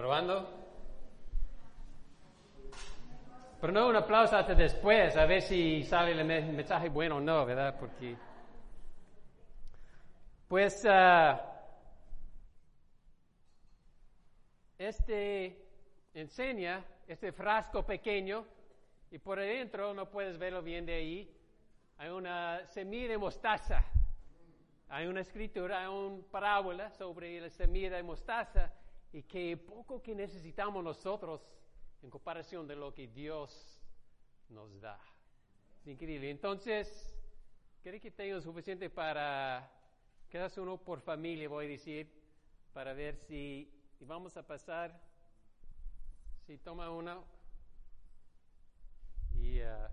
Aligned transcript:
¿Probando? 0.00 0.48
Pero 3.60 3.70
no 3.70 3.88
un 3.88 3.96
aplauso 3.96 4.34
hasta 4.34 4.54
después, 4.54 5.14
a 5.14 5.26
ver 5.26 5.42
si 5.42 5.82
sale 5.82 6.12
el 6.12 6.24
mensaje 6.24 6.88
bueno 6.88 7.16
o 7.16 7.20
no, 7.20 7.44
¿verdad? 7.44 7.78
Porque. 7.78 8.16
Pues. 10.48 10.86
ah, 10.88 11.38
este 14.78 15.66
enseña, 16.14 16.82
este 17.06 17.30
frasco 17.30 17.84
pequeño, 17.84 18.46
y 19.10 19.18
por 19.18 19.38
adentro, 19.38 19.92
no 19.92 20.08
puedes 20.08 20.38
verlo 20.38 20.62
bien 20.62 20.86
de 20.86 20.94
ahí, 20.94 21.36
hay 21.98 22.08
una 22.08 22.66
semilla 22.68 23.10
de 23.10 23.18
mostaza. 23.18 23.84
Hay 24.88 25.06
una 25.06 25.20
escritura, 25.20 25.82
hay 25.82 25.88
una 25.88 26.22
parábola 26.30 26.90
sobre 26.90 27.38
la 27.38 27.50
semilla 27.50 27.94
de 27.94 28.02
mostaza 28.02 28.72
y 29.12 29.22
que 29.22 29.56
poco 29.56 30.02
que 30.02 30.14
necesitamos 30.14 30.82
nosotros 30.84 31.40
en 32.02 32.10
comparación 32.10 32.66
de 32.66 32.76
lo 32.76 32.94
que 32.94 33.08
Dios 33.08 33.80
nos 34.48 34.80
da. 34.80 34.98
Es 35.80 35.86
increíble. 35.86 36.30
Entonces, 36.30 37.14
¿cree 37.82 38.00
que 38.00 38.10
tengo 38.10 38.40
suficiente 38.40 38.90
para, 38.90 39.70
quedas 40.28 40.56
uno 40.58 40.78
por 40.78 41.00
familia, 41.00 41.48
voy 41.48 41.66
a 41.66 41.68
decir, 41.68 42.08
para 42.72 42.92
ver 42.92 43.16
si, 43.16 43.68
y 43.98 44.04
vamos 44.04 44.36
a 44.36 44.46
pasar, 44.46 44.98
si 46.46 46.58
toma 46.58 46.90
uno, 46.90 47.24
y 49.34 49.60
ah, 49.60 49.90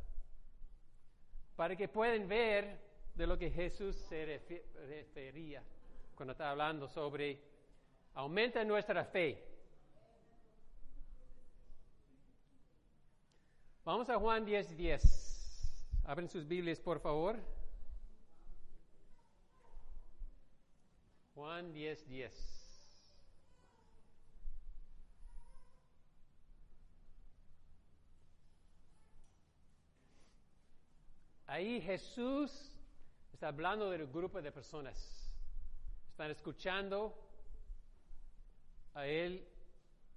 para 1.56 1.76
que 1.76 1.88
puedan 1.88 2.28
ver 2.28 2.80
de 3.16 3.26
lo 3.26 3.38
que 3.38 3.50
Jesús 3.50 3.96
se 3.96 4.42
refería 4.88 5.64
cuando 6.16 6.34
está 6.34 6.52
hablando 6.52 6.88
sobre 6.88 7.57
aumenta 8.18 8.64
nuestra 8.64 9.06
fe. 9.06 9.44
Vamos 13.86 14.10
a 14.10 14.18
Juan 14.18 14.44
10, 14.44 14.76
10. 14.76 16.04
Abren 16.04 16.28
sus 16.28 16.48
Biblias, 16.48 16.80
por 16.80 17.00
favor. 17.00 17.38
Juan 21.36 21.72
10, 21.72 22.08
10. 22.08 22.58
Ahí 31.46 31.80
Jesús 31.82 32.52
está 33.32 33.50
hablando 33.50 33.92
del 33.92 34.08
grupo 34.08 34.42
de 34.42 34.52
personas. 34.52 34.98
Están 36.10 36.32
escuchando 36.32 37.27
a 38.98 39.08
Él. 39.08 39.48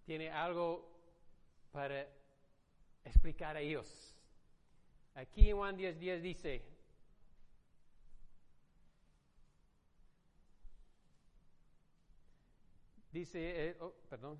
Tiene 0.06 0.30
algo 0.30 0.88
para 1.70 2.08
explicar 3.04 3.56
a 3.56 3.60
ellos. 3.60 4.16
Aquí 5.14 5.52
Juan 5.52 5.76
10, 5.76 5.98
10 5.98 6.22
dice, 6.22 6.62
dice, 13.12 13.68
eh, 13.68 13.76
oh, 13.80 13.92
perdón. 14.08 14.38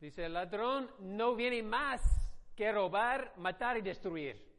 Dice, 0.00 0.24
el 0.24 0.32
ladrón 0.32 0.90
no 1.00 1.36
viene 1.36 1.62
más 1.62 2.00
que 2.56 2.72
robar, 2.72 3.34
matar 3.36 3.76
y 3.76 3.82
destruir. 3.82 4.49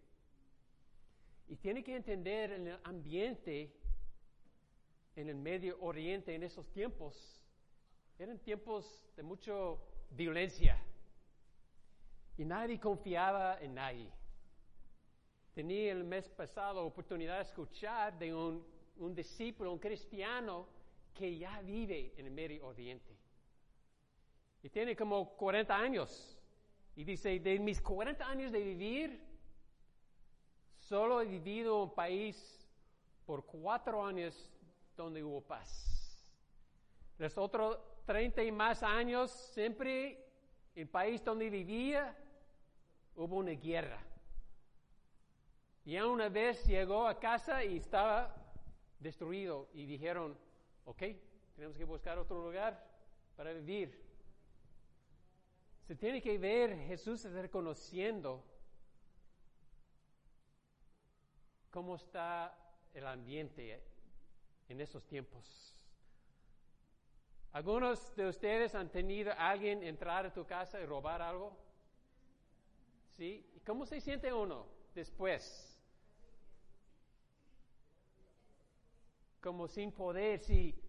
Y 1.52 1.58
tiene 1.58 1.84
que 1.84 1.94
entender 1.94 2.54
en 2.54 2.68
el 2.68 2.80
ambiente, 2.86 3.74
en 5.18 5.28
el 5.28 5.36
Medio 5.36 5.78
Oriente, 5.82 6.34
en 6.34 6.44
esos 6.44 6.72
tiempos, 6.72 7.44
eran 8.18 8.40
tiempos 8.40 9.04
de 9.18 9.24
mucha 9.24 9.52
violencia. 10.12 10.82
Y 12.38 12.46
nadie 12.46 12.80
confiaba 12.80 13.60
en 13.60 13.74
nadie. 13.74 14.10
Tenía 15.54 15.92
el 15.92 16.06
mes 16.06 16.30
pasado 16.30 16.86
oportunidad 16.86 17.36
de 17.36 17.42
escuchar 17.42 18.18
de 18.18 18.34
un, 18.34 18.66
un 19.00 19.14
discípulo, 19.14 19.74
un 19.74 19.80
cristiano, 19.80 20.70
que 21.14 21.38
ya 21.38 21.60
vive 21.64 22.14
en 22.16 22.28
el 22.28 22.32
Medio 22.32 22.66
Oriente. 22.66 23.14
Y 24.64 24.70
tiene 24.70 24.96
como 24.96 25.36
40 25.36 25.76
años. 25.76 26.38
Y 26.96 27.04
dice, 27.04 27.42
de 27.42 27.60
mis 27.60 27.82
40 27.82 28.26
años 28.26 28.54
de 28.54 28.64
vivir, 28.64 29.31
solo 30.92 31.22
he 31.22 31.26
vivido 31.26 31.78
en 31.78 31.84
un 31.84 31.96
país 31.96 32.68
por 33.26 33.46
cuatro 33.46 34.06
años 34.06 34.52
donde 34.98 35.24
hubo 35.24 35.40
paz. 35.40 36.22
Los 37.18 37.38
otros 37.38 37.80
30 38.06 38.44
y 38.44 38.52
más 38.52 38.84
años, 38.84 39.32
siempre 39.54 40.10
en 40.76 40.82
el 40.82 40.90
país 40.90 41.24
donde 41.24 41.50
vivía, 41.50 42.14
hubo 43.16 43.38
una 43.38 43.52
guerra. 43.52 44.04
Y 45.86 45.98
una 45.98 46.28
vez 46.28 46.66
llegó 46.66 47.08
a 47.08 47.18
casa 47.18 47.64
y 47.64 47.78
estaba 47.78 48.36
destruido 49.00 49.70
y 49.74 49.86
dijeron, 49.86 50.38
ok, 50.84 51.04
tenemos 51.56 51.78
que 51.78 51.86
buscar 51.86 52.18
otro 52.18 52.44
lugar 52.44 52.86
para 53.38 53.54
vivir. 53.54 53.98
Se 55.88 55.96
tiene 55.96 56.22
que 56.22 56.38
ver 56.38 56.76
Jesús 56.80 57.24
reconociendo 57.24 58.51
cómo 61.72 61.96
está 61.96 62.56
el 62.94 63.08
ambiente 63.08 63.82
en 64.68 64.82
esos 64.82 65.04
tiempos. 65.06 65.76
¿Algunos 67.54 68.16
de 68.16 68.28
ustedes 68.28 68.76
han 68.76 68.90
tenido 68.90 69.32
a 69.32 69.50
alguien 69.50 69.84
entrar 69.84 70.26
a 70.26 70.34
tu 70.34 70.46
casa 70.46 70.80
y 70.80 70.86
robar 70.86 71.22
algo? 71.22 71.58
¿Sí? 73.18 73.46
¿Y 73.56 73.60
cómo 73.62 73.86
se 73.86 74.00
siente 74.00 74.32
uno 74.32 74.66
después? 74.94 75.78
Como 79.42 79.68
sin 79.68 79.92
poder, 79.92 80.40
sí. 80.40 80.80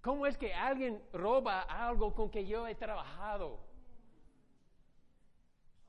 ¿Cómo 0.00 0.26
es 0.26 0.38
que 0.38 0.54
alguien 0.54 1.02
roba 1.12 1.62
algo 1.62 2.14
con 2.14 2.30
que 2.30 2.46
yo 2.46 2.68
he 2.68 2.74
trabajado? 2.76 3.58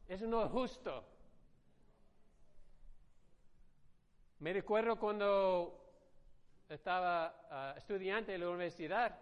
Eso 0.07 0.25
no 0.25 0.43
es 0.43 0.51
justo. 0.51 1.03
Me 4.39 4.53
recuerdo 4.53 4.99
cuando 4.99 5.83
estaba 6.69 7.73
uh, 7.73 7.77
estudiante 7.77 8.35
en 8.35 8.41
la 8.41 8.49
universidad, 8.49 9.19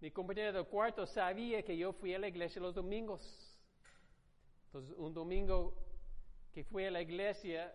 mi 0.00 0.12
compañero 0.12 0.52
de 0.52 0.64
cuarto 0.68 1.04
sabía 1.04 1.64
que 1.64 1.76
yo 1.76 1.92
fui 1.92 2.14
a 2.14 2.18
la 2.20 2.28
iglesia 2.28 2.62
los 2.62 2.74
domingos. 2.74 3.58
Entonces, 4.66 4.94
un 4.98 5.12
domingo 5.12 5.74
que 6.52 6.62
fui 6.62 6.84
a 6.84 6.92
la 6.92 7.00
iglesia, 7.00 7.74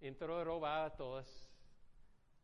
entró 0.00 0.40
y 0.40 0.44
robaba 0.44 0.96
todas, 0.96 1.50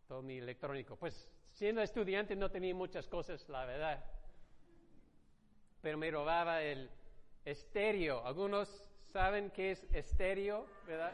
todo 0.07 0.21
mi 0.21 0.37
electrónico. 0.37 0.97
Pues 0.97 1.31
siendo 1.53 1.81
estudiante 1.81 2.37
no 2.37 2.51
tenía 2.51 2.75
muchas 2.75 3.09
cosas, 3.09 3.49
la 3.49 3.65
verdad. 3.65 4.05
Pero 5.81 5.97
me 5.97 6.11
robaba 6.11 6.61
el 6.61 6.91
estéreo. 7.47 8.27
Algunos 8.27 8.85
saben 9.11 9.51
qué 9.53 9.71
es 9.71 9.87
estéreo, 9.93 10.67
¿verdad? 10.87 11.13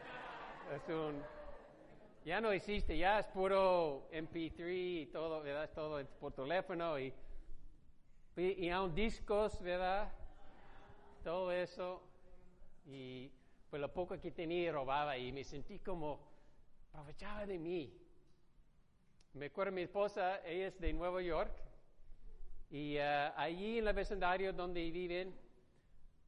Es 0.75 0.89
un, 0.89 1.23
ya 2.25 2.41
no 2.41 2.51
existe, 2.51 2.97
ya 2.97 3.19
es 3.19 3.27
puro 3.27 4.09
MP3 4.11 5.03
y 5.03 5.05
todo, 5.05 5.43
¿verdad? 5.43 5.65
Es 5.65 5.73
todo 5.73 6.03
por 6.19 6.33
teléfono 6.33 6.99
y, 6.99 7.13
y, 8.35 8.65
y 8.65 8.69
aún 8.71 8.95
discos, 8.95 9.61
¿verdad? 9.61 10.11
Todo 11.23 11.51
eso. 11.51 12.01
Y 12.87 13.31
pues 13.69 13.79
lo 13.79 13.93
poco 13.93 14.19
que 14.19 14.31
tenía 14.31 14.71
robaba 14.71 15.15
y 15.19 15.31
me 15.31 15.43
sentí 15.43 15.77
como, 15.77 16.19
aprovechaba 16.91 17.45
de 17.45 17.59
mí. 17.59 17.93
Me 19.33 19.45
acuerdo 19.47 19.71
mi 19.71 19.83
esposa, 19.83 20.41
ella 20.45 20.67
es 20.67 20.79
de 20.79 20.93
Nueva 20.93 21.21
York 21.21 21.51
y 22.71 22.97
uh, 22.97 23.33
allí 23.35 23.77
en 23.77 23.87
el 23.87 23.93
vecindario 23.93 24.51
donde 24.51 24.89
viven, 24.89 25.35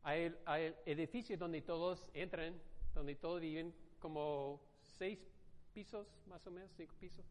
hay, 0.04 0.36
hay, 0.46 0.76
edificios 0.86 1.40
donde 1.40 1.62
todos 1.62 2.08
entran, 2.14 2.54
donde 2.94 3.16
todos 3.16 3.42
viven, 3.42 3.74
como 4.00 4.62
seis 4.82 5.20
pisos, 5.78 6.08
más 6.26 6.48
o 6.48 6.50
menos, 6.50 6.72
cinco 6.76 6.96
pisos. 7.00 7.24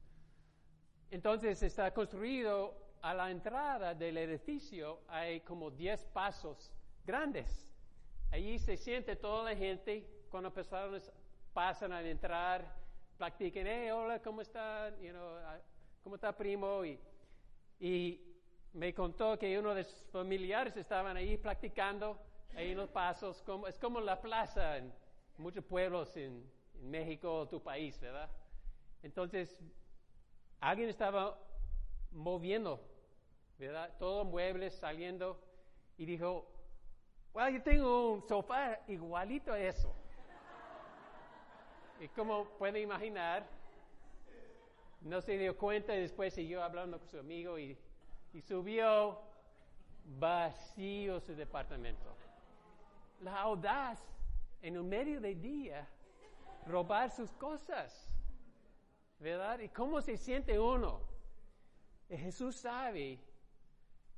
Entonces 1.10 1.60
está 1.64 1.92
construido 1.92 2.76
a 3.02 3.12
la 3.12 3.28
entrada 3.28 3.92
del 3.92 4.16
edificio, 4.18 5.00
hay 5.08 5.40
como 5.40 5.68
diez 5.68 6.04
pasos 6.04 6.70
grandes. 7.04 7.66
Allí 8.30 8.56
se 8.60 8.76
siente 8.76 9.16
toda 9.16 9.50
la 9.50 9.56
gente, 9.56 10.06
cuando 10.30 10.54
personas 10.54 11.10
pasan 11.52 11.90
a 11.90 12.00
entrar, 12.08 12.72
platican, 13.18 13.66
hey, 13.66 13.90
hola, 13.90 14.22
¿cómo 14.22 14.42
está? 14.42 14.96
You 15.00 15.10
know, 15.10 15.38
¿Cómo 16.04 16.14
está 16.14 16.30
primo? 16.32 16.84
Y, 16.84 17.00
y 17.80 18.20
me 18.74 18.94
contó 18.94 19.36
que 19.36 19.58
uno 19.58 19.74
de 19.74 19.82
sus 19.82 20.04
familiares 20.12 20.76
estaban 20.76 21.16
ahí 21.16 21.36
practicando 21.36 22.16
ahí 22.54 22.70
en 22.70 22.76
los 22.76 22.90
pasos, 22.90 23.42
como, 23.42 23.66
es 23.66 23.76
como 23.76 24.00
la 24.00 24.20
plaza 24.20 24.76
en 24.76 24.92
muchos 25.36 25.64
pueblos 25.64 26.16
en, 26.16 26.55
en 26.80 26.90
México, 26.90 27.46
tu 27.48 27.62
país, 27.62 27.98
¿verdad? 28.00 28.30
Entonces, 29.02 29.60
alguien 30.60 30.88
estaba 30.88 31.38
moviendo, 32.12 32.80
¿verdad? 33.58 33.94
Todos 33.98 34.26
muebles 34.26 34.74
saliendo 34.74 35.40
y 35.96 36.06
dijo, 36.06 36.46
bueno, 37.32 37.50
yo 37.50 37.62
tengo 37.62 38.12
un 38.12 38.22
sofá 38.26 38.80
igualito 38.88 39.52
a 39.52 39.60
eso. 39.60 39.94
y 42.00 42.08
como 42.08 42.44
puede 42.58 42.80
imaginar, 42.80 43.46
no 45.02 45.20
se 45.20 45.38
dio 45.38 45.56
cuenta 45.56 45.94
y 45.94 46.00
después 46.00 46.34
siguió 46.34 46.62
hablando 46.62 46.98
con 46.98 47.08
su 47.08 47.18
amigo 47.18 47.58
y, 47.58 47.76
y 48.32 48.40
subió 48.40 49.20
vacío 50.18 51.20
su 51.20 51.34
departamento. 51.34 52.16
La 53.20 53.40
audaz 53.40 54.00
en 54.62 54.78
un 54.78 54.88
medio 54.88 55.20
de 55.20 55.34
día 55.34 55.88
robar 56.66 57.10
sus 57.10 57.32
cosas. 57.32 58.08
¿Verdad? 59.18 59.60
¿Y 59.60 59.68
cómo 59.70 60.00
se 60.02 60.16
siente 60.16 60.58
uno? 60.58 61.00
Y 62.08 62.16
Jesús 62.16 62.56
sabe 62.56 63.18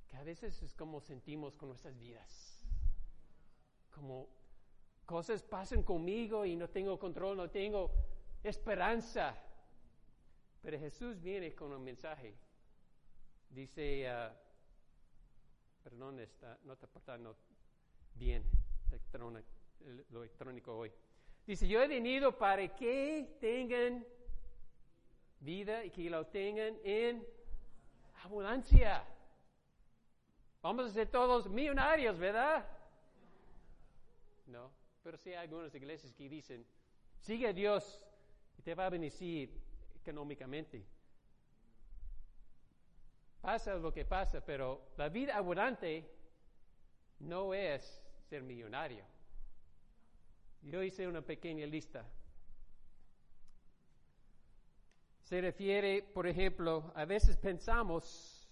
que 0.09 0.17
a 0.17 0.25
veces 0.25 0.61
es 0.63 0.75
como 0.75 1.01
sentimos 1.01 1.55
con 1.55 1.69
nuestras 1.69 1.97
vidas. 1.99 2.67
Como 3.91 4.29
cosas 5.07 5.43
pasan 5.43 5.83
conmigo 5.83 6.45
y 6.45 6.57
no 6.57 6.69
tengo 6.69 6.99
control, 6.99 7.37
no 7.37 7.51
tengo 7.51 7.91
esperanza. 8.43 9.37
Pero 10.61 10.79
Jesús 10.79 11.21
viene 11.21 11.55
con 11.55 11.73
un 11.73 11.83
mensaje. 11.85 12.35
Dice, 13.51 14.07
uh, 14.11 14.33
perdón, 15.83 16.21
está, 16.21 16.59
no 16.65 16.73
está 16.73 16.87
portando 16.87 17.37
bien 18.15 18.45
lo 20.11 20.23
electrónico 20.23 20.77
hoy. 20.77 20.93
Dice, 21.49 21.67
yo 21.67 21.81
he 21.81 21.89
venido 21.89 22.37
para 22.37 22.69
que 22.77 23.39
tengan 23.41 24.05
vida 25.41 25.83
y 25.83 25.91
que 25.91 26.11
lo 26.11 26.27
tengan 26.27 26.77
en 26.85 27.27
abundancia. 28.23 29.03
Vamos 30.61 30.91
a 30.91 30.93
ser 30.93 31.09
todos 31.11 31.49
millonarios, 31.49 32.19
¿verdad? 32.19 32.69
No, 34.45 34.71
pero 35.03 35.17
sí 35.17 35.31
hay 35.31 35.37
algunas 35.37 35.75
iglesias 35.75 36.13
que 36.13 36.29
dicen, 36.29 36.67
sigue 37.19 37.49
a 37.49 37.55
Dios 37.55 38.05
y 38.59 38.61
te 38.61 38.75
va 38.75 38.85
a 38.85 38.91
bendecir 38.91 39.59
económicamente. 40.03 40.85
Pasa 43.41 43.75
lo 43.77 43.91
que 43.91 44.05
pasa, 44.05 44.45
pero 44.45 44.83
la 44.99 45.09
vida 45.09 45.35
abundante 45.35 46.05
no 47.21 47.55
es 47.55 48.05
ser 48.29 48.43
millonario. 48.43 49.03
Yo 50.63 50.83
hice 50.83 51.07
una 51.07 51.23
pequeña 51.23 51.67
lista. 51.67 52.05
Se 55.23 55.41
refiere, 55.41 56.03
por 56.03 56.27
ejemplo, 56.27 56.91
a 56.95 57.05
veces 57.05 57.37
pensamos 57.37 58.49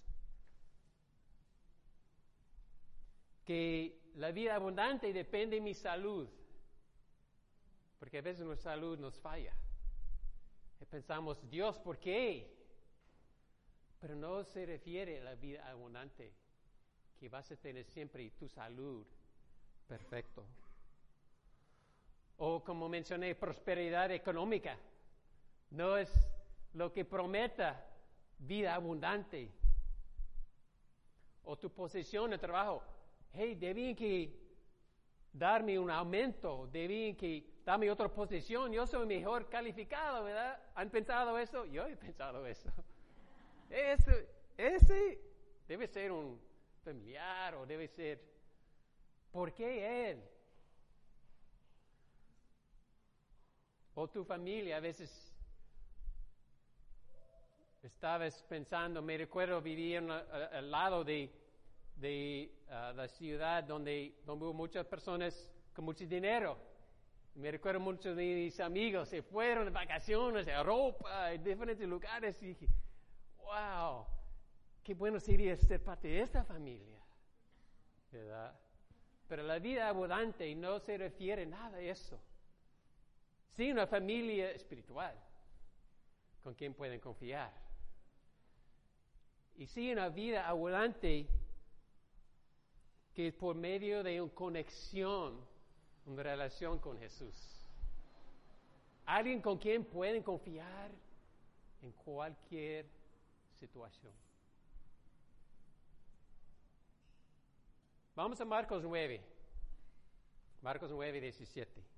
que 3.43 3.99
la 4.15 4.31
vida 4.31 4.55
abundante 4.55 5.13
depende 5.13 5.55
de 5.55 5.61
mi 5.61 5.73
salud, 5.73 6.27
porque 7.97 8.19
a 8.19 8.21
veces 8.21 8.45
nuestra 8.45 8.73
salud 8.73 8.99
nos 8.99 9.19
falla. 9.19 9.55
Y 10.79 10.85
pensamos, 10.85 11.49
Dios, 11.49 11.79
¿por 11.79 11.97
qué? 11.97 12.55
Pero 13.99 14.15
no 14.15 14.43
se 14.43 14.65
refiere 14.65 15.21
a 15.21 15.23
la 15.23 15.35
vida 15.35 15.67
abundante, 15.67 16.33
que 17.19 17.29
vas 17.29 17.51
a 17.51 17.55
tener 17.55 17.85
siempre 17.85 18.29
tu 18.31 18.47
salud 18.47 19.05
perfecto. 19.87 20.45
O 22.37 22.63
como 22.63 22.87
mencioné, 22.87 23.35
prosperidad 23.35 24.11
económica. 24.11 24.77
No 25.71 25.97
es 25.97 26.11
lo 26.73 26.93
que 26.93 27.03
prometa 27.03 27.83
vida 28.37 28.75
abundante. 28.75 29.51
O 31.43 31.57
tu 31.57 31.71
posición 31.71 32.31
de 32.31 32.37
trabajo. 32.37 32.83
Hey, 33.33 33.55
debían 33.55 33.95
que 33.95 34.47
darme 35.33 35.77
un 35.79 35.89
aumento, 35.89 36.67
debían 36.71 37.15
que 37.15 37.61
darme 37.65 37.89
otra 37.91 38.09
posición. 38.09 38.71
Yo 38.71 38.85
soy 38.85 39.05
mejor 39.05 39.49
calificado, 39.49 40.23
¿verdad? 40.23 40.59
¿Han 40.75 40.89
pensado 40.89 41.37
eso? 41.37 41.65
Yo 41.65 41.85
he 41.85 41.95
pensado 41.95 42.45
eso. 42.45 42.69
Ese, 43.69 44.29
ese 44.57 45.19
debe 45.67 45.87
ser 45.87 46.11
un 46.11 46.39
familiar 46.83 47.55
o 47.55 47.65
debe 47.65 47.87
ser... 47.87 48.21
¿Por 49.31 49.53
qué 49.53 50.11
él? 50.11 50.23
O 53.99 54.07
tu 54.07 54.23
familia, 54.23 54.77
a 54.77 54.79
veces 54.79 55.09
estabas 57.81 58.43
pensando, 58.43 59.01
me 59.01 59.17
recuerdo 59.17 59.59
vivir 59.59 59.97
al 59.97 60.69
lado 60.69 61.03
de, 61.03 61.31
de 61.95 62.51
ah, 62.69 62.93
la 62.95 63.07
ciudad 63.07 63.63
donde, 63.63 64.19
donde 64.23 64.45
hubo 64.45 64.53
muchas 64.53 64.85
personas 64.85 65.51
con 65.73 65.85
mucho 65.85 66.05
dinero. 66.05 66.59
Me 67.33 67.49
recuerdo 67.49 67.79
muchos 67.79 68.15
de 68.15 68.23
mis 68.23 68.59
amigos 68.59 69.09
se 69.09 69.23
fueron 69.23 69.65
de 69.65 69.71
vacaciones 69.71 70.47
a 70.47 70.59
Europa, 70.59 71.33
en 71.33 71.43
diferentes 71.43 71.89
lugares, 71.89 72.39
y 72.43 72.49
dije, 72.49 72.67
wow, 73.39 74.05
qué 74.83 74.93
bueno 74.93 75.19
sería 75.19 75.55
ser 75.55 75.83
parte 75.83 76.07
de 76.07 76.21
esta 76.21 76.43
familia. 76.43 77.01
Pero 79.27 79.41
la 79.41 79.57
vida 79.57 79.89
abundante 79.89 80.53
no 80.53 80.77
se 80.81 80.99
refiere 80.99 81.41
a 81.41 81.47
nada 81.47 81.77
a 81.77 81.81
eso. 81.81 82.21
Sí, 83.57 83.71
una 83.71 83.87
familia 83.87 84.51
espiritual 84.51 85.15
con 86.43 86.53
quien 86.53 86.75
pueden 86.75 86.99
confiar. 86.99 87.51
Y 89.55 89.65
sí, 89.65 89.91
una 89.91 90.09
vida 90.09 90.47
abundante 90.47 91.27
que 93.15 93.29
es 93.29 93.33
por 93.33 93.55
medio 93.55 94.03
de 94.03 94.21
una 94.21 94.31
conexión, 94.31 95.43
una 96.05 96.21
relación 96.21 96.77
con 96.77 96.99
Jesús. 96.99 97.67
Alguien 99.07 99.41
con 99.41 99.57
quien 99.57 99.83
pueden 99.83 100.21
confiar 100.21 100.91
en 101.81 101.91
cualquier 101.93 102.85
situación. 103.59 104.13
Vamos 108.13 108.39
a 108.39 108.45
Marcos 108.45 108.83
9. 108.83 109.19
Marcos 110.61 110.91
9, 110.91 111.21
17. 111.21 111.96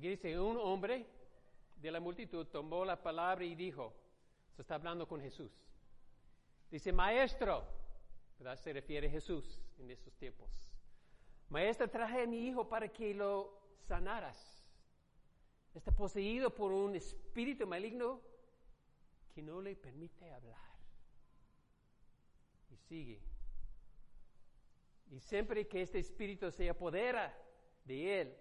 Aquí 0.00 0.08
dice, 0.08 0.40
un 0.40 0.56
hombre 0.56 1.04
de 1.76 1.90
la 1.90 2.00
multitud 2.00 2.46
tomó 2.46 2.86
la 2.86 3.02
palabra 3.02 3.44
y 3.44 3.54
dijo, 3.54 3.92
se 4.56 4.62
está 4.62 4.76
hablando 4.76 5.06
con 5.06 5.20
Jesús. 5.20 5.52
Dice, 6.70 6.90
maestro, 6.90 7.66
¿verdad? 8.38 8.56
Se 8.56 8.72
refiere 8.72 9.08
a 9.08 9.10
Jesús 9.10 9.60
en 9.78 9.90
estos 9.90 10.14
tiempos. 10.14 10.48
Maestro, 11.50 11.86
traje 11.90 12.22
a 12.22 12.26
mi 12.26 12.48
hijo 12.48 12.66
para 12.66 12.88
que 12.88 13.12
lo 13.12 13.52
sanaras. 13.88 14.64
Está 15.74 15.92
poseído 15.92 16.48
por 16.54 16.72
un 16.72 16.96
espíritu 16.96 17.66
maligno 17.66 18.22
que 19.34 19.42
no 19.42 19.60
le 19.60 19.76
permite 19.76 20.32
hablar. 20.32 20.78
Y 22.70 22.76
sigue. 22.88 23.20
Y 25.10 25.20
siempre 25.20 25.68
que 25.68 25.82
este 25.82 25.98
espíritu 25.98 26.50
se 26.50 26.70
apodera 26.70 27.36
de 27.84 28.22
él 28.22 28.36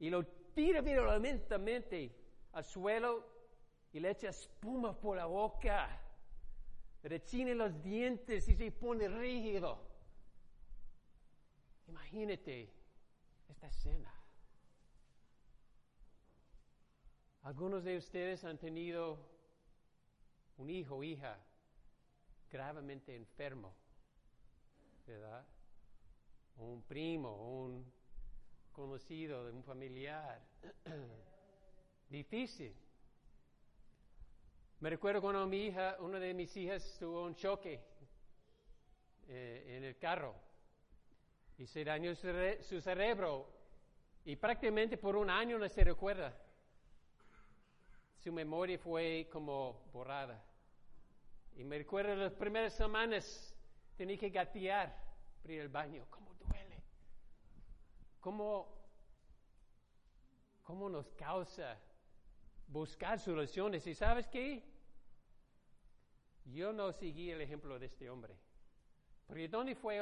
y 0.00 0.10
lo 0.10 0.43
tira 0.54 0.80
violentamente 0.80 2.14
al 2.52 2.64
suelo 2.64 3.26
y 3.92 4.00
le 4.00 4.10
echa 4.10 4.28
espuma 4.28 4.98
por 4.98 5.16
la 5.16 5.26
boca, 5.26 6.00
rechina 7.02 7.54
los 7.54 7.82
dientes 7.82 8.48
y 8.48 8.54
se 8.54 8.70
pone 8.72 9.08
rígido. 9.08 9.78
Imagínate 11.88 12.72
esta 13.48 13.66
escena. 13.66 14.12
Algunos 17.42 17.84
de 17.84 17.98
ustedes 17.98 18.42
han 18.44 18.58
tenido 18.58 19.18
un 20.56 20.70
hijo 20.70 20.96
o 20.96 21.04
hija 21.04 21.38
gravemente 22.50 23.14
enfermo, 23.14 23.74
¿verdad? 25.06 25.44
un 26.58 26.82
primo, 26.82 27.34
un 27.34 27.84
conocido, 28.74 29.46
de 29.46 29.52
un 29.52 29.62
familiar. 29.62 30.42
Difícil. 32.10 32.74
Me 34.80 34.90
recuerdo 34.90 35.22
cuando 35.22 35.46
mi 35.46 35.66
hija, 35.66 35.96
una 36.00 36.18
de 36.18 36.34
mis 36.34 36.54
hijas 36.56 36.96
tuvo 36.98 37.24
un 37.24 37.34
choque 37.36 37.80
eh, 39.28 39.76
en 39.78 39.84
el 39.84 39.96
carro 39.96 40.34
y 41.56 41.66
se 41.66 41.84
dañó 41.84 42.14
su, 42.14 42.80
cerebro 42.80 43.48
y 44.24 44.36
prácticamente 44.36 44.98
por 44.98 45.16
un 45.16 45.30
año 45.30 45.58
no 45.58 45.68
se 45.68 45.84
recuerda. 45.84 46.36
Su 48.18 48.32
memoria 48.32 48.78
fue 48.78 49.28
como 49.30 49.84
borrada. 49.92 50.42
Y 51.56 51.62
me 51.62 51.78
recuerdo 51.78 52.16
las 52.16 52.32
primeras 52.34 52.74
semanas 52.74 53.54
tenía 53.96 54.18
que 54.18 54.30
gatear 54.30 54.94
para 55.42 55.54
ir 55.54 55.60
al 55.62 55.68
baño. 55.68 56.06
¿Cómo? 56.10 56.33
¿Cómo 58.24 58.74
cómo 60.64 60.88
nos 60.88 61.06
causa 61.12 61.78
buscar 62.66 63.20
soluciones. 63.20 63.86
¿Y 63.86 63.94
sabes 63.94 64.26
qué? 64.26 64.62
Yo 66.46 66.72
no 66.72 66.92
seguí 66.92 67.30
el 67.30 67.40
ejemplo 67.40 67.78
de 67.78 67.86
este 67.86 68.10
hombre. 68.10 68.34
Porque 69.26 69.48
¿dónde 69.48 69.74
fue 69.74 70.00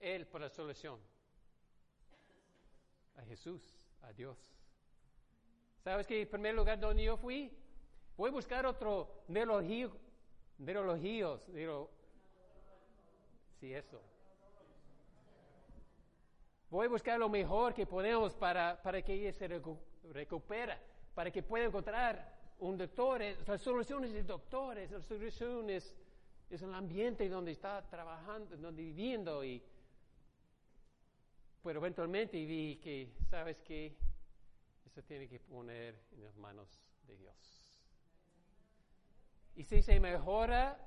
él 0.00 0.26
por 0.26 0.40
la 0.40 0.48
solución? 0.48 0.98
A 3.16 3.22
Jesús, 3.22 3.62
a 4.02 4.12
Dios. 4.12 4.38
¿Sabes 5.82 6.06
qué? 6.06 6.22
En 6.22 6.28
primer 6.28 6.54
lugar, 6.54 6.78
donde 6.78 7.04
yo 7.04 7.16
fui, 7.16 7.52
voy 8.16 8.30
a 8.30 8.32
buscar 8.32 8.66
otro 8.66 9.24
neurología, 9.28 9.90
neurologíos, 10.58 11.42
sí, 13.58 13.74
eso. 13.74 14.00
Voy 16.70 16.84
a 16.84 16.88
buscar 16.90 17.18
lo 17.18 17.30
mejor 17.30 17.72
que 17.72 17.86
podemos 17.86 18.34
para, 18.34 18.80
para 18.82 19.00
que 19.00 19.14
ella 19.14 19.32
se 19.32 19.48
recupere, 20.12 20.76
para 21.14 21.30
que 21.30 21.42
pueda 21.42 21.64
encontrar 21.64 22.36
un 22.58 22.76
doctor. 22.76 23.22
La 23.46 23.56
solución 23.56 24.04
es 24.04 24.12
el 24.12 24.26
doctor, 24.26 24.76
la 24.76 25.00
solución 25.00 25.70
es, 25.70 25.94
es 26.50 26.60
el 26.60 26.74
ambiente 26.74 27.26
donde 27.30 27.52
está 27.52 27.80
trabajando, 27.88 28.54
donde 28.58 28.82
viviendo. 28.82 29.42
Y, 29.42 29.62
pero 31.62 31.80
eventualmente 31.80 32.36
vi 32.44 32.76
que, 32.76 33.14
¿sabes 33.30 33.62
qué? 33.62 33.96
Eso 34.84 35.02
tiene 35.04 35.26
que 35.26 35.40
poner 35.40 35.94
en 36.12 36.22
las 36.22 36.36
manos 36.36 36.68
de 37.06 37.16
Dios. 37.16 37.78
Y 39.56 39.64
si 39.64 39.80
se 39.80 39.98
mejora 40.00 40.78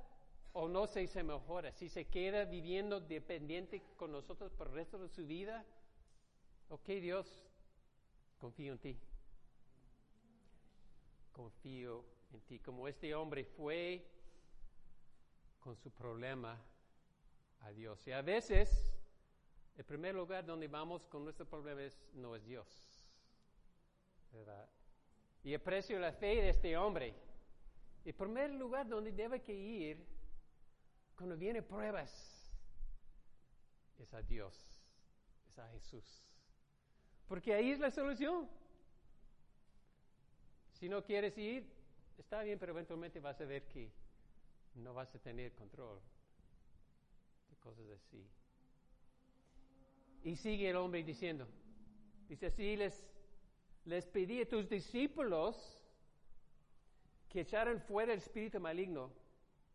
o 0.54 0.68
no 0.68 0.88
se, 0.88 1.08
se 1.08 1.24
mejora, 1.24 1.72
si 1.72 1.90
se 1.90 2.06
queda 2.06 2.46
viviendo 2.46 3.00
dependiente 3.00 3.82
con 3.98 4.12
nosotros 4.12 4.52
por 4.52 4.68
el 4.68 4.74
resto 4.74 5.00
de 5.00 5.10
su 5.10 5.26
vida, 5.26 5.66
ok 6.70 6.86
Dios, 7.02 7.42
confío 8.40 8.74
en 8.74 8.80
ti. 8.80 9.00
Confío 11.32 12.04
en 12.34 12.42
ti. 12.42 12.60
Como 12.60 12.88
este 12.88 13.16
hombre 13.16 13.46
fue 13.46 14.06
con 15.60 15.78
su 15.78 15.92
problema 15.92 16.60
a 17.62 17.72
Dios. 17.72 18.06
Y 18.08 18.12
a 18.12 18.22
veces, 18.22 18.94
el 19.78 19.86
primer 19.86 20.16
lugar 20.16 20.46
donde 20.46 20.68
vamos 20.68 21.06
con 21.06 21.24
nuestro 21.24 21.46
problema 21.46 21.82
no 22.14 22.36
es 22.36 22.44
Dios. 22.44 22.92
¿verdad? 24.32 24.68
Y 25.44 25.54
aprecio 25.54 26.00
la 26.00 26.14
fe 26.14 26.42
de 26.42 26.50
este 26.50 26.78
hombre. 26.78 27.14
El 28.06 28.14
primer 28.14 28.52
lugar 28.52 28.88
donde 28.88 29.12
debe 29.12 29.42
que 29.42 29.54
ir 29.54 30.06
cuando 31.22 31.38
vienen 31.38 31.64
pruebas 31.64 32.12
es 34.00 34.12
a 34.12 34.24
Dios, 34.24 34.56
es 35.48 35.60
a 35.60 35.70
Jesús. 35.70 36.04
Porque 37.28 37.54
ahí 37.54 37.70
es 37.70 37.80
la 37.80 37.92
solución. 37.92 38.50
Si 40.80 40.90
no 40.90 41.04
quieres 41.04 41.38
ir, 41.38 41.72
está 42.18 42.42
bien, 42.42 42.58
pero 42.58 42.72
eventualmente 42.72 43.20
vas 43.20 43.40
a 43.40 43.46
ver 43.46 43.68
que 43.68 43.92
no 44.74 44.96
vas 44.96 45.14
a 45.14 45.20
tener 45.20 45.54
control 45.54 46.00
de 47.52 47.56
cosas 47.58 47.86
así. 47.92 48.28
Y 50.24 50.36
sigue 50.38 50.72
el 50.72 50.76
hombre 50.76 51.04
diciendo, 51.04 51.48
dice 52.30 52.48
así, 52.48 52.76
les, 52.76 53.06
les 53.86 54.08
pedí 54.08 54.42
a 54.42 54.50
tus 54.50 54.68
discípulos 54.68 55.56
que 57.30 57.42
echaran 57.42 57.80
fuera 57.80 58.12
el 58.12 58.18
espíritu 58.18 58.60
maligno, 58.60 59.12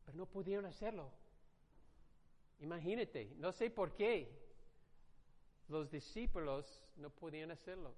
pero 0.05 0.19
no 0.19 0.27
pudieron 0.27 0.67
hacerlo. 0.67 1.13
Imagínate, 2.61 3.35
no 3.37 3.53
sé 3.53 3.71
por 3.71 3.95
qué 3.95 4.31
los 5.69 5.91
discípulos 5.91 6.83
no 6.97 7.11
podían 7.11 7.51
hacerlo. 7.51 7.95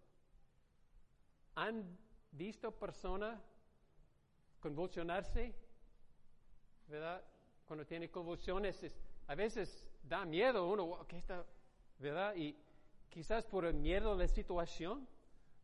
¿Han 1.54 1.96
visto 2.32 2.70
personas 2.72 3.40
convulsionarse? 4.60 5.54
¿Verdad? 6.88 7.22
Cuando 7.66 7.86
tiene 7.86 8.10
convulsiones, 8.10 8.84
a 9.26 9.34
veces 9.34 9.86
da 10.02 10.24
miedo 10.24 10.68
uno, 10.68 11.06
¿qué 11.06 11.18
está? 11.18 11.44
¿Verdad? 11.98 12.34
Y 12.36 12.56
quizás 13.10 13.44
por 13.44 13.64
el 13.64 13.74
miedo 13.74 14.16
de 14.16 14.24
la 14.24 14.28
situación, 14.28 15.06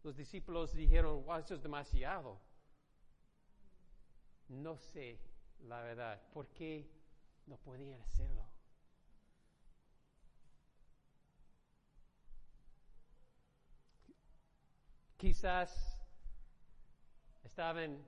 los 0.03 0.17
discípulos 0.17 0.75
dijeron, 0.75 1.25
wow, 1.25 1.39
eso 1.39 1.55
es 1.55 1.63
demasiado. 1.63 2.39
No 4.49 4.77
sé, 4.77 5.19
la 5.61 5.81
verdad, 5.81 6.21
por 6.33 6.49
qué 6.49 6.87
no 7.47 7.57
podían 7.57 8.01
hacerlo. 8.03 8.54
Quizás 15.25 15.99
estaban 17.43 18.07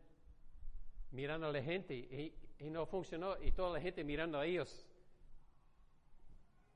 mirando 1.12 1.46
a 1.46 1.50
la 1.50 1.62
gente 1.62 1.94
y, 1.94 2.34
no 2.68 2.84
funcionó 2.84 3.42
y 3.42 3.52
toda 3.52 3.72
la 3.72 3.80
gente 3.80 4.04
mirando 4.04 4.38
a 4.38 4.44
ellos. 4.44 4.86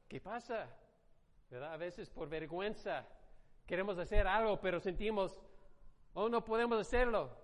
¿Qué 0.09 0.19
pasa? 0.19 0.67
A 1.53 1.77
veces 1.77 2.09
por 2.09 2.31
vergüenza 2.31 3.07
queremos 3.67 3.99
hacer 3.99 4.27
algo, 4.27 4.59
pero 4.59 4.81
sentimos, 4.81 5.39
oh, 6.15 6.31
no 6.31 6.43
podemos 6.43 6.81
hacerlo. 6.81 7.37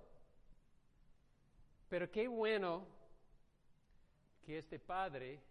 Pero 1.90 2.10
qué 2.10 2.26
bueno 2.26 2.86
que 4.40 4.56
este 4.56 4.78
padre 4.78 5.42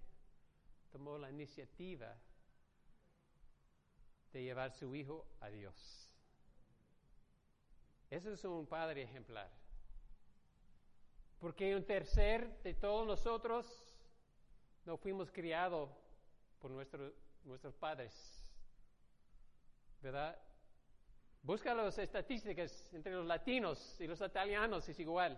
tomó 0.92 1.20
la 1.20 1.30
iniciativa 1.30 2.12
de 4.34 4.42
llevar 4.42 4.72
su 4.72 4.96
hijo 4.96 5.28
a 5.42 5.50
Dios. 5.50 6.05
Ese 8.10 8.34
es 8.34 8.44
un 8.46 8.66
padre 8.66 9.04
ejemplar. 9.04 9.50
Porque 11.40 11.76
un 11.76 11.86
tercer 11.86 12.62
de 12.64 12.74
todos 12.74 13.06
nosotros 13.06 13.66
no 14.86 14.98
fuimos 14.98 15.32
criados 15.32 15.90
por 16.60 16.72
nuestros 16.72 17.76
padres. 17.76 18.42
¿Verdad? 20.02 20.38
Busca 21.42 21.74
las 21.74 21.98
estadísticas 21.98 22.94
entre 22.94 23.14
los 23.14 23.26
latinos 23.26 24.00
y 24.00 24.08
los 24.08 24.20
italianos, 24.22 24.88
es 24.90 25.00
igual. 25.00 25.38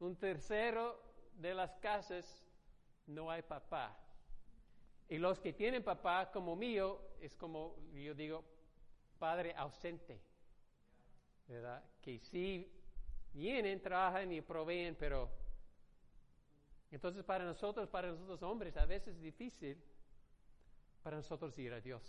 Un 0.00 0.16
tercero 0.16 0.98
de 1.34 1.54
las 1.54 1.76
casas 1.76 2.24
no 3.06 3.30
hay 3.30 3.42
papá. 3.42 3.96
Y 5.08 5.18
los 5.18 5.40
que 5.40 5.52
tienen 5.52 5.82
papá 5.82 6.30
como 6.30 6.56
mío 6.56 7.00
es 7.20 7.34
como 7.34 7.76
yo 7.92 8.14
digo, 8.14 8.44
padre 9.18 9.54
ausente. 9.56 10.20
Que 12.02 12.18
sí 12.18 12.70
vienen, 13.32 13.80
trabajan 13.80 14.30
y 14.32 14.40
proveen, 14.42 14.96
pero 14.96 15.30
entonces 16.90 17.24
para 17.24 17.44
nosotros, 17.44 17.88
para 17.88 18.08
nosotros 18.08 18.42
hombres, 18.42 18.76
a 18.76 18.84
veces 18.84 19.16
es 19.16 19.22
difícil 19.22 19.82
para 21.02 21.16
nosotros 21.16 21.58
ir 21.58 21.72
a 21.72 21.80
Dios. 21.80 22.02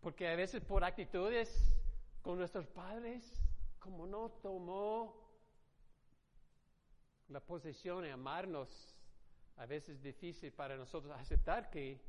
Porque 0.00 0.28
a 0.28 0.36
veces 0.36 0.62
por 0.62 0.84
actitudes 0.84 1.74
con 2.22 2.38
nuestros 2.38 2.66
padres, 2.66 3.42
como 3.78 4.06
no 4.06 4.30
tomó 4.30 5.26
la 7.28 7.40
posesión 7.40 8.02
de 8.02 8.12
amarnos, 8.12 8.96
a 9.56 9.66
veces 9.66 9.96
es 9.96 10.02
difícil 10.02 10.52
para 10.52 10.76
nosotros 10.76 11.14
aceptar 11.18 11.70
que 11.70 12.00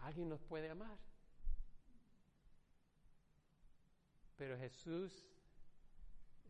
alguien 0.00 0.28
nos 0.28 0.40
puede 0.42 0.70
amar. 0.70 0.98
Pero 4.36 4.58
Jesús 4.58 5.26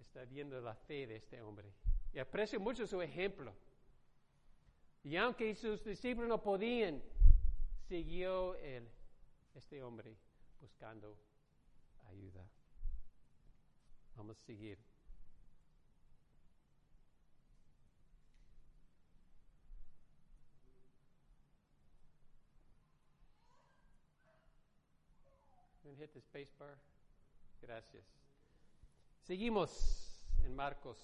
está 0.00 0.24
viendo 0.24 0.60
la 0.60 0.74
fe 0.74 1.06
de 1.06 1.16
este 1.16 1.40
hombre. 1.40 1.72
Y 2.12 2.18
aprecio 2.18 2.60
mucho 2.60 2.86
su 2.86 3.00
ejemplo. 3.00 3.54
Y 5.04 5.16
aunque 5.16 5.54
sus 5.54 5.82
discípulos 5.84 6.28
no 6.28 6.42
podían, 6.42 7.02
siguió 7.88 8.54
él, 8.56 8.88
este 9.54 9.82
hombre, 9.82 10.16
buscando 10.60 11.18
ayuda. 12.08 12.46
Vamos 14.14 14.38
a 14.38 14.44
seguir. 14.44 14.78
hit 26.02 26.12
the 26.14 26.20
space 26.20 26.50
bar. 26.58 26.74
Gracias. 27.62 28.04
Seguimos 29.22 30.20
en 30.44 30.54
Marcos. 30.54 30.98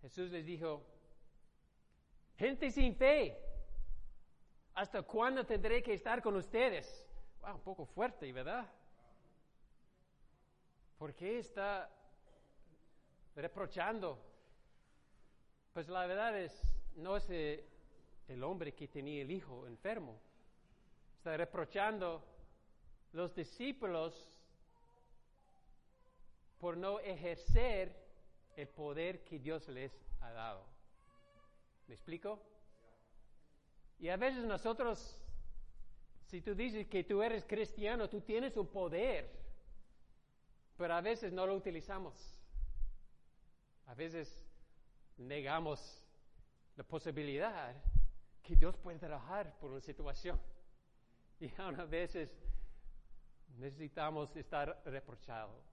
Jesús 0.00 0.30
les 0.30 0.44
dijo, 0.44 0.82
gente 2.36 2.70
sin 2.70 2.96
fe, 2.96 3.38
¿hasta 4.74 5.02
cuándo 5.02 5.44
tendré 5.44 5.82
que 5.82 5.94
estar 5.94 6.22
con 6.22 6.36
ustedes? 6.36 7.06
un 7.42 7.60
poco 7.60 7.84
fuerte, 7.84 8.32
¿verdad? 8.32 8.66
¿Por 10.98 11.14
qué 11.14 11.38
está 11.38 11.90
reprochando? 13.36 14.18
Pues 15.74 15.88
la 15.88 16.06
verdad 16.06 16.38
es, 16.38 16.74
no 16.96 17.16
es 17.18 17.28
eh, 17.28 17.66
el 18.28 18.42
hombre 18.42 18.72
que 18.72 18.88
tenía 18.88 19.20
el 19.20 19.30
hijo 19.30 19.66
enfermo, 19.66 20.18
está 21.24 21.38
reprochando 21.38 22.22
los 23.12 23.34
discípulos 23.34 24.12
por 26.58 26.76
no 26.76 27.00
ejercer 27.00 27.96
el 28.56 28.68
poder 28.68 29.24
que 29.24 29.38
Dios 29.38 29.66
les 29.68 29.90
ha 30.20 30.30
dado. 30.32 30.66
¿Me 31.86 31.94
explico? 31.94 32.42
Y 33.98 34.10
a 34.10 34.18
veces 34.18 34.44
nosotros, 34.44 35.18
si 36.26 36.42
tú 36.42 36.54
dices 36.54 36.86
que 36.88 37.04
tú 37.04 37.22
eres 37.22 37.42
cristiano, 37.46 38.10
tú 38.10 38.20
tienes 38.20 38.54
un 38.58 38.66
poder, 38.66 39.30
pero 40.76 40.92
a 40.92 41.00
veces 41.00 41.32
no 41.32 41.46
lo 41.46 41.54
utilizamos. 41.54 42.12
A 43.86 43.94
veces 43.94 44.46
negamos 45.16 46.04
la 46.76 46.84
posibilidad 46.84 47.74
que 48.42 48.56
Dios 48.56 48.76
puede 48.76 48.98
trabajar 48.98 49.58
por 49.58 49.70
una 49.70 49.80
situación. 49.80 50.38
Y 51.40 51.50
a 51.58 51.70
veces 51.84 52.30
necesitamos 53.58 54.34
estar 54.36 54.80
reprochados, 54.84 55.64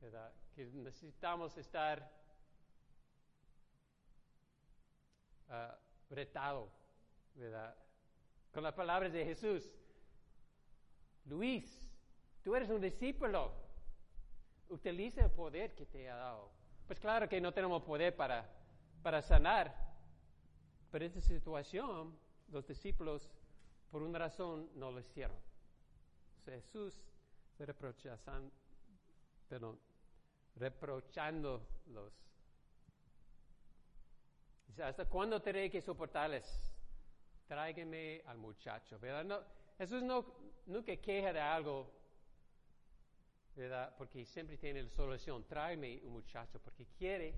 ¿verdad? 0.00 0.32
Que 0.54 0.66
necesitamos 0.66 1.56
estar 1.56 2.10
uh, 5.48 6.14
¿verdad? 7.34 7.76
Con 8.52 8.62
las 8.62 8.74
palabras 8.74 9.12
de 9.12 9.24
Jesús. 9.24 9.68
Luis, 11.24 11.90
tú 12.42 12.54
eres 12.54 12.70
un 12.70 12.80
discípulo. 12.80 13.52
Utiliza 14.68 15.24
el 15.24 15.30
poder 15.30 15.74
que 15.74 15.86
te 15.86 16.08
ha 16.08 16.16
dado. 16.16 16.50
Pues 16.86 17.00
claro 17.00 17.28
que 17.28 17.40
no 17.40 17.52
tenemos 17.52 17.82
poder 17.82 18.14
para, 18.14 18.48
para 19.02 19.22
sanar, 19.22 19.74
pero 20.90 21.04
en 21.04 21.10
esta 21.10 21.20
situación 21.22 22.16
los 22.48 22.66
discípulos 22.66 23.28
por 23.94 24.02
una 24.02 24.18
razón 24.18 24.68
no 24.74 24.90
lo 24.90 24.98
hicieron. 24.98 25.36
Jesús 26.44 27.00
se 27.56 27.64
reprocha, 27.64 28.18
perdón, 29.48 29.78
reprochándolos. 30.56 32.12
Dice, 34.66 34.82
¿hasta 34.82 35.04
cuándo 35.04 35.40
tendré 35.40 35.70
que 35.70 35.80
soportarles? 35.80 36.44
Tráigame 37.46 38.20
al 38.26 38.36
muchacho. 38.36 38.98
No, 39.24 39.44
Jesús 39.78 40.02
no, 40.02 40.26
nunca 40.66 40.96
queja 40.96 41.32
de 41.32 41.40
algo. 41.40 41.88
Porque 43.96 44.24
siempre 44.24 44.58
tiene 44.58 44.82
la 44.82 44.90
solución. 44.90 45.46
Tráeme 45.46 46.00
un 46.02 46.14
muchacho, 46.14 46.58
porque 46.58 46.84
quiere 46.98 47.32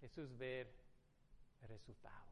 Jesús 0.00 0.34
ver 0.38 0.66
el 1.60 1.68
resultado. 1.68 2.24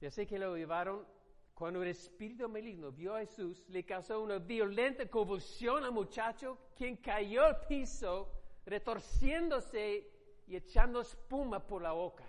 Ya 0.00 0.10
sé 0.10 0.26
que 0.26 0.38
lo 0.38 0.56
llevaron 0.56 1.06
cuando 1.54 1.82
el 1.82 1.88
espíritu 1.88 2.48
maligno 2.48 2.92
vio 2.92 3.16
a 3.16 3.20
Jesús, 3.20 3.68
le 3.68 3.84
causó 3.84 4.22
una 4.22 4.38
violenta 4.38 5.08
convulsión 5.08 5.82
al 5.82 5.90
muchacho, 5.90 6.56
quien 6.76 6.98
cayó 6.98 7.44
al 7.44 7.66
piso, 7.66 8.32
retorciéndose 8.64 10.08
y 10.46 10.54
echando 10.54 11.00
espuma 11.00 11.66
por 11.66 11.82
la 11.82 11.90
boca. 11.90 12.24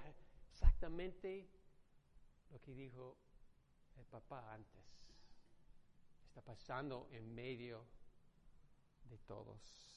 Exactamente 0.49 1.47
lo 2.49 2.59
que 2.59 2.73
dijo 2.73 3.17
el 3.97 4.05
papá 4.05 4.51
antes. 4.51 4.83
Está 6.25 6.41
pasando 6.41 7.07
en 7.11 7.33
medio 7.35 7.85
de 9.03 9.17
todos. 9.19 9.88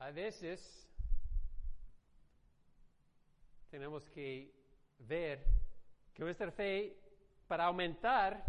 A 0.00 0.10
veces 0.10 0.88
tenemos 3.70 4.08
que 4.08 4.50
ver 4.98 5.44
que 6.14 6.22
nuestra 6.22 6.50
fe, 6.50 6.98
para 7.46 7.66
aumentar, 7.66 8.42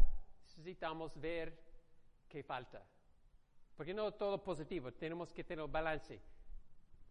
necesitamos 0.46 1.20
ver 1.20 1.60
qué 2.30 2.42
falta. 2.42 2.82
Porque 3.76 3.94
no 3.94 4.14
todo 4.14 4.42
positivo, 4.42 4.94
tenemos 4.94 5.34
que 5.34 5.44
tener 5.44 5.68
balance. 5.68 6.22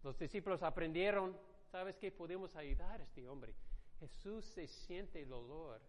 Los 0.03 0.18
discípulos 0.18 0.62
aprendieron, 0.62 1.38
¿sabes 1.70 1.98
qué? 1.98 2.11
Podemos 2.11 2.57
ayudar 2.57 2.98
a 2.98 3.05
este 3.05 3.29
hombre. 3.29 3.55
Jesús 3.98 4.46
se 4.46 4.66
siente 4.66 5.20
el 5.20 5.29
dolor 5.29 5.83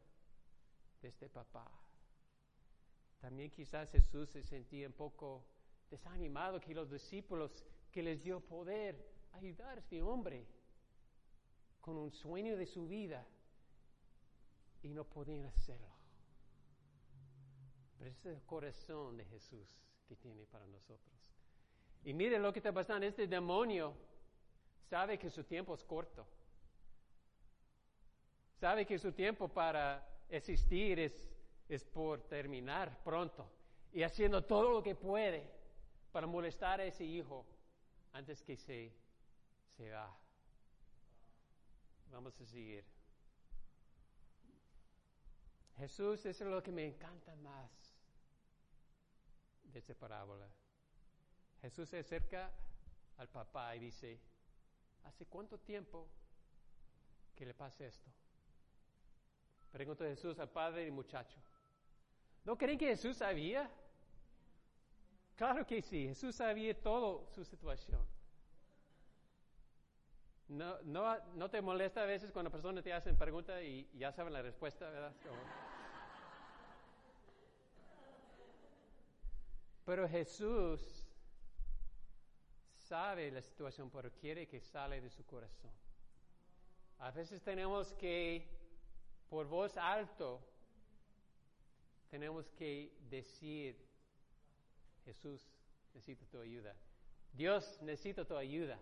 de 1.01 1.07
este 1.07 1.29
papá. 1.29 1.71
También 3.21 3.49
quizás 3.49 3.89
Jesús 3.91 4.29
se 4.29 4.43
sentía 4.43 4.87
un 4.87 4.93
poco 4.93 5.45
desanimado 5.89 6.59
que 6.59 6.73
los 6.73 6.89
discípulos 6.89 7.63
que 7.91 8.01
les 8.01 8.21
dio 8.23 8.39
poder 8.39 8.95
ayudar 9.33 9.77
a 9.77 9.79
este 9.79 10.01
hombre 10.01 10.47
con 11.79 11.97
un 11.97 12.11
sueño 12.11 12.55
de 12.57 12.65
su 12.65 12.87
vida 12.87 13.25
y 14.81 14.89
no 14.89 15.03
podían 15.03 15.45
hacerlo. 15.45 15.87
Pero 17.97 18.09
ese 18.09 18.31
es 18.31 18.37
el 18.37 18.43
corazón 18.43 19.17
de 19.17 19.25
Jesús 19.25 19.67
que 20.07 20.15
tiene 20.15 20.45
para 20.45 20.65
nosotros. 20.67 21.13
Y 22.03 22.13
mire 22.13 22.39
lo 22.39 22.51
que 22.51 22.59
está 22.59 22.71
pasando. 22.71 23.05
Este 23.05 23.27
demonio 23.27 23.93
sabe 24.89 25.19
que 25.19 25.29
su 25.29 25.43
tiempo 25.43 25.75
es 25.75 25.83
corto. 25.83 26.25
Sabe 28.59 28.85
que 28.85 28.97
su 28.97 29.11
tiempo 29.11 29.47
para 29.47 30.07
existir 30.29 30.99
es, 30.99 31.31
es 31.67 31.83
por 31.83 32.21
terminar 32.27 33.03
pronto. 33.03 33.47
Y 33.91 34.03
haciendo 34.03 34.43
todo 34.43 34.71
lo 34.71 34.83
que 34.83 34.95
puede 34.95 35.47
para 36.11 36.25
molestar 36.25 36.79
a 36.79 36.85
ese 36.85 37.03
hijo 37.03 37.45
antes 38.13 38.41
que 38.41 38.57
se, 38.57 38.91
se 39.77 39.89
va. 39.91 40.15
Vamos 42.11 42.39
a 42.41 42.45
seguir. 42.45 42.83
Jesús, 45.77 46.25
es 46.25 46.41
lo 46.41 46.61
que 46.61 46.71
me 46.71 46.85
encanta 46.85 47.35
más 47.37 47.71
de 49.63 49.79
esta 49.79 49.95
parábola. 49.95 50.47
Jesús 51.61 51.89
se 51.89 51.99
acerca 51.99 52.51
al 53.17 53.29
papá 53.29 53.75
y 53.75 53.79
dice, 53.79 54.19
¿hace 55.03 55.25
cuánto 55.25 55.57
tiempo 55.59 56.07
que 57.35 57.45
le 57.45 57.53
pasa 57.53 57.85
esto? 57.85 58.11
Pregunta 59.71 60.03
Jesús 60.05 60.37
al 60.39 60.49
padre 60.49 60.85
y 60.85 60.91
muchacho. 60.91 61.39
¿No 62.43 62.57
creen 62.57 62.77
que 62.77 62.87
Jesús 62.87 63.17
sabía? 63.17 63.69
Claro 65.41 65.65
que 65.65 65.81
sí, 65.81 66.05
Jesús 66.09 66.35
sabía 66.35 66.79
todo 66.79 67.25
su 67.33 67.43
situación. 67.43 67.99
No, 70.49 70.79
no, 70.83 71.17
no 71.33 71.49
te 71.49 71.63
molesta 71.63 72.03
a 72.03 72.05
veces 72.05 72.31
cuando 72.31 72.51
personas 72.51 72.83
te 72.83 72.93
hacen 72.93 73.17
preguntas 73.17 73.59
y 73.63 73.89
ya 73.95 74.11
saben 74.11 74.33
la 74.33 74.43
respuesta, 74.43 74.87
¿verdad? 74.91 75.11
Pero 79.83 80.07
Jesús 80.07 81.07
sabe 82.75 83.31
la 83.31 83.41
situación, 83.41 83.89
pero 83.89 84.11
quiere 84.11 84.47
que 84.47 84.59
sale 84.59 85.01
de 85.01 85.09
su 85.09 85.25
corazón. 85.25 85.71
A 86.99 87.09
veces 87.09 87.41
tenemos 87.41 87.93
que, 87.93 88.47
por 89.27 89.47
voz 89.47 89.75
alto, 89.75 90.39
tenemos 92.11 92.51
que 92.51 92.95
decir 93.09 93.90
Jesús, 95.05 95.47
necesito 95.93 96.25
tu 96.25 96.39
ayuda. 96.39 96.75
Dios, 97.33 97.79
necesito 97.81 98.25
tu 98.25 98.35
ayuda. 98.35 98.79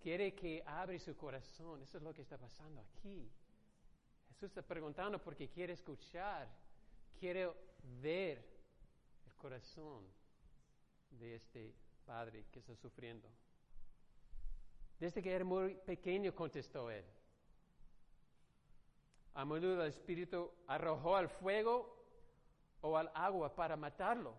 Quiere 0.00 0.34
que 0.34 0.62
abre 0.66 0.98
su 0.98 1.16
corazón. 1.16 1.82
Eso 1.82 1.98
es 1.98 2.04
lo 2.04 2.12
que 2.12 2.22
está 2.22 2.36
pasando 2.36 2.80
aquí. 2.80 3.30
Jesús 4.28 4.50
está 4.50 4.62
preguntando 4.62 5.18
porque 5.18 5.48
quiere 5.48 5.72
escuchar, 5.72 6.48
quiere 7.18 7.50
ver 8.02 8.44
el 9.26 9.34
corazón 9.36 10.04
de 11.10 11.36
este 11.36 11.74
padre 12.04 12.46
que 12.50 12.58
está 12.58 12.74
sufriendo. 12.74 13.28
Desde 14.98 15.22
que 15.22 15.32
era 15.32 15.44
muy 15.44 15.74
pequeño, 15.74 16.34
contestó 16.34 16.90
él. 16.90 17.04
A 19.34 19.44
menudo 19.44 19.82
el 19.82 19.90
Espíritu 19.90 20.52
arrojó 20.66 21.16
al 21.16 21.28
fuego 21.28 21.93
o 22.84 22.98
al 22.98 23.10
agua 23.14 23.54
para 23.54 23.76
matarlo. 23.76 24.34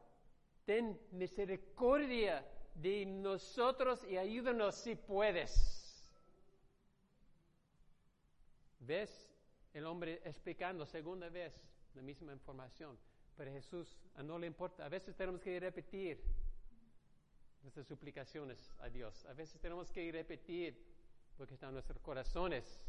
Ten 0.66 1.00
misericordia 1.12 2.46
de 2.76 3.06
nosotros 3.06 4.04
y 4.04 4.18
ayúdanos 4.18 4.76
si 4.76 4.96
puedes. 4.96 5.52
¿Ves? 8.80 9.32
El 9.74 9.86
hombre 9.88 10.22
explicando 10.24 10.86
segunda 10.86 11.28
vez 11.30 11.60
la 11.96 12.04
misma 12.04 12.34
información. 12.34 12.98
Pero 13.36 13.52
Jesús 13.52 13.98
no 14.24 14.38
le 14.38 14.46
importa. 14.46 14.86
A 14.86 14.90
veces 14.90 15.16
tenemos 15.16 15.42
que 15.42 15.60
repetir 15.60 16.24
nuestras 17.64 17.88
suplicaciones 17.88 18.72
a 18.80 18.90
Dios. 18.90 19.26
A 19.26 19.34
veces 19.34 19.60
tenemos 19.60 19.92
que 19.92 20.12
repetir 20.12 20.80
lo 21.40 21.48
que 21.48 21.56
está 21.56 21.68
en 21.68 21.74
nuestros 21.74 22.00
corazones 22.00 22.80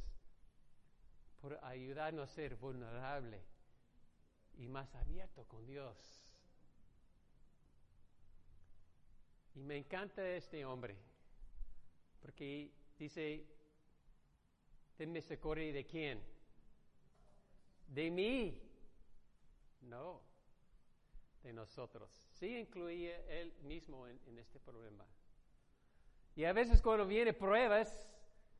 por 1.41 1.59
ayudarnos 1.65 2.31
a 2.31 2.35
ser 2.35 2.57
vulnerables 2.57 3.56
y 4.57 4.69
más 4.69 4.95
abierto 4.95 5.45
con 5.45 5.67
Dios. 5.67 6.27
Y 9.55 9.63
me 9.63 9.79
encanta 9.79 10.27
este 10.29 10.65
hombre, 10.65 10.97
porque 12.21 12.71
dice, 12.99 13.47
ten 14.97 15.13
misericordia 15.13 15.73
de 15.73 15.87
quién? 15.87 16.23
De 17.89 18.11
mí. 18.11 18.63
No, 19.83 20.21
de 21.43 21.53
nosotros. 21.53 22.11
Sí 22.33 22.59
incluía 22.59 23.19
él 23.29 23.55
mismo 23.63 24.07
en, 24.07 24.39
este 24.39 24.59
problema. 24.61 25.07
Y 26.35 26.45
a 26.45 26.53
veces 26.53 26.83
cuando 26.83 27.07
viene 27.07 27.33
pruebas, 27.33 28.09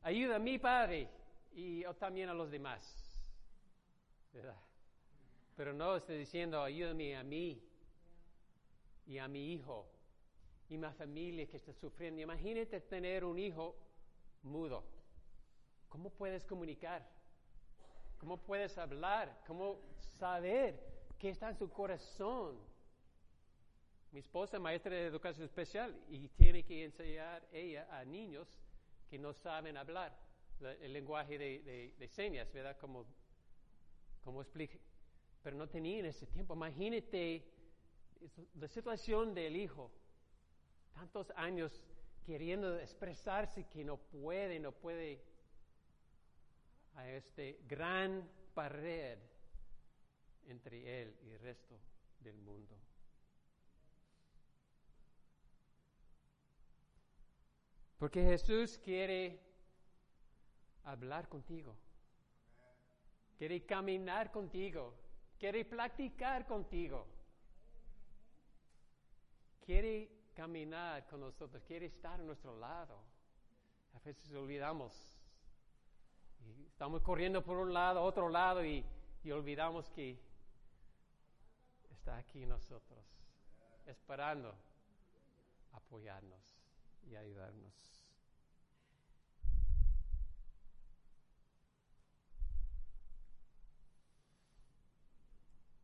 ayuda 0.01 0.37
a 0.37 0.39
mi 0.39 0.57
padre 0.57 1.09
y 1.51 1.83
también 1.99 2.29
a 2.29 2.33
los 2.33 2.49
demás. 2.49 3.21
¿Verdad? 4.33 4.66
Pero 5.57 5.73
no 5.73 5.95
estoy 5.95 6.19
diciendo, 6.19 6.61
ayúdame 6.61 7.17
a 7.17 7.23
mí 7.23 7.59
y 9.07 9.17
a 9.17 9.27
mi 9.27 9.53
hijo 9.53 9.87
y 10.69 10.77
mi 10.77 10.87
familia 10.91 11.47
que 11.47 11.57
está 11.57 11.73
sufriendo. 11.73 12.21
Imagínate 12.21 12.79
tener 12.81 13.25
un 13.25 13.39
hijo 13.39 13.75
mudo. 14.43 14.83
¿Cómo 15.89 16.11
puedes 16.11 16.45
comunicar? 16.45 17.03
¿Cómo 18.19 18.37
puedes 18.37 18.77
hablar? 18.77 19.35
¿Cómo 19.47 19.79
saber 20.19 20.79
qué 21.17 21.29
está 21.29 21.49
en 21.49 21.57
su 21.57 21.69
corazón? 21.71 22.59
Mi 24.11 24.19
esposa 24.19 24.57
es 24.57 24.61
maestra 24.61 24.95
de 24.95 25.07
educación 25.07 25.45
especial 25.45 25.99
y 26.07 26.27
tiene 26.29 26.63
que 26.63 26.83
enseñar 26.83 27.43
ella 27.51 27.87
a 27.91 28.05
niños 28.05 28.47
que 29.09 29.17
no 29.17 29.33
saben 29.33 29.75
hablar 29.75 30.15
el 30.59 30.93
lenguaje 30.93 31.37
de, 31.39 32.07
señas, 32.09 32.51
¿verdad? 32.53 32.77
Como, 32.77 33.05
como 34.23 34.41
explique. 34.41 34.79
Pero 35.47 35.55
no 35.55 35.69
tenía 35.69 35.99
en 35.99 36.07
ese 36.07 36.27
tiempo. 36.27 36.55
Imagínate 36.55 37.41
la 38.55 38.67
situación 38.67 39.33
del 39.33 39.55
hijo 39.55 39.89
tantos 40.91 41.31
años 41.37 41.71
queriendo 42.25 42.77
expresarse 42.77 43.65
que 43.69 43.85
no 43.85 43.95
puede, 43.95 44.59
no 44.59 44.73
puede, 44.73 45.23
a 46.95 47.09
este 47.09 47.61
gran 47.65 48.29
pared 48.53 49.19
entre 50.47 51.01
él 51.03 51.15
y 51.23 51.29
el 51.29 51.39
resto 51.39 51.79
del 52.19 52.35
mundo. 52.39 52.75
Porque 57.97 58.21
Jesús 58.21 58.77
quiere 58.79 59.39
hablar 60.83 61.29
contigo, 61.29 61.73
quiere 63.37 63.65
caminar 63.65 64.29
contigo, 64.29 65.06
quiere 65.39 65.65
platicar 65.65 66.45
contigo, 66.45 67.05
quiere 69.65 70.09
caminar 70.33 71.07
con 71.07 71.21
nosotros, 71.21 71.61
quiere 71.63 71.87
estar 71.87 72.19
a 72.19 72.23
nuestro 72.23 72.57
lado. 72.57 72.99
A 73.93 73.99
veces 73.99 74.31
olvidamos. 74.33 74.93
estamos 76.67 77.01
corriendo 77.01 77.43
por 77.43 77.57
un 77.57 77.73
lado, 77.73 78.03
otro 78.03 78.29
lado 78.29 78.63
y, 78.63 78.85
y 79.23 79.31
olvidamos 79.31 79.89
que 79.89 80.17
está 81.89 82.17
aquí 82.17 82.45
nosotros, 82.45 83.03
esperando 83.85 84.55
apoyarnos 85.73 86.41
y 87.09 87.15
ayudarnos. 87.15 87.96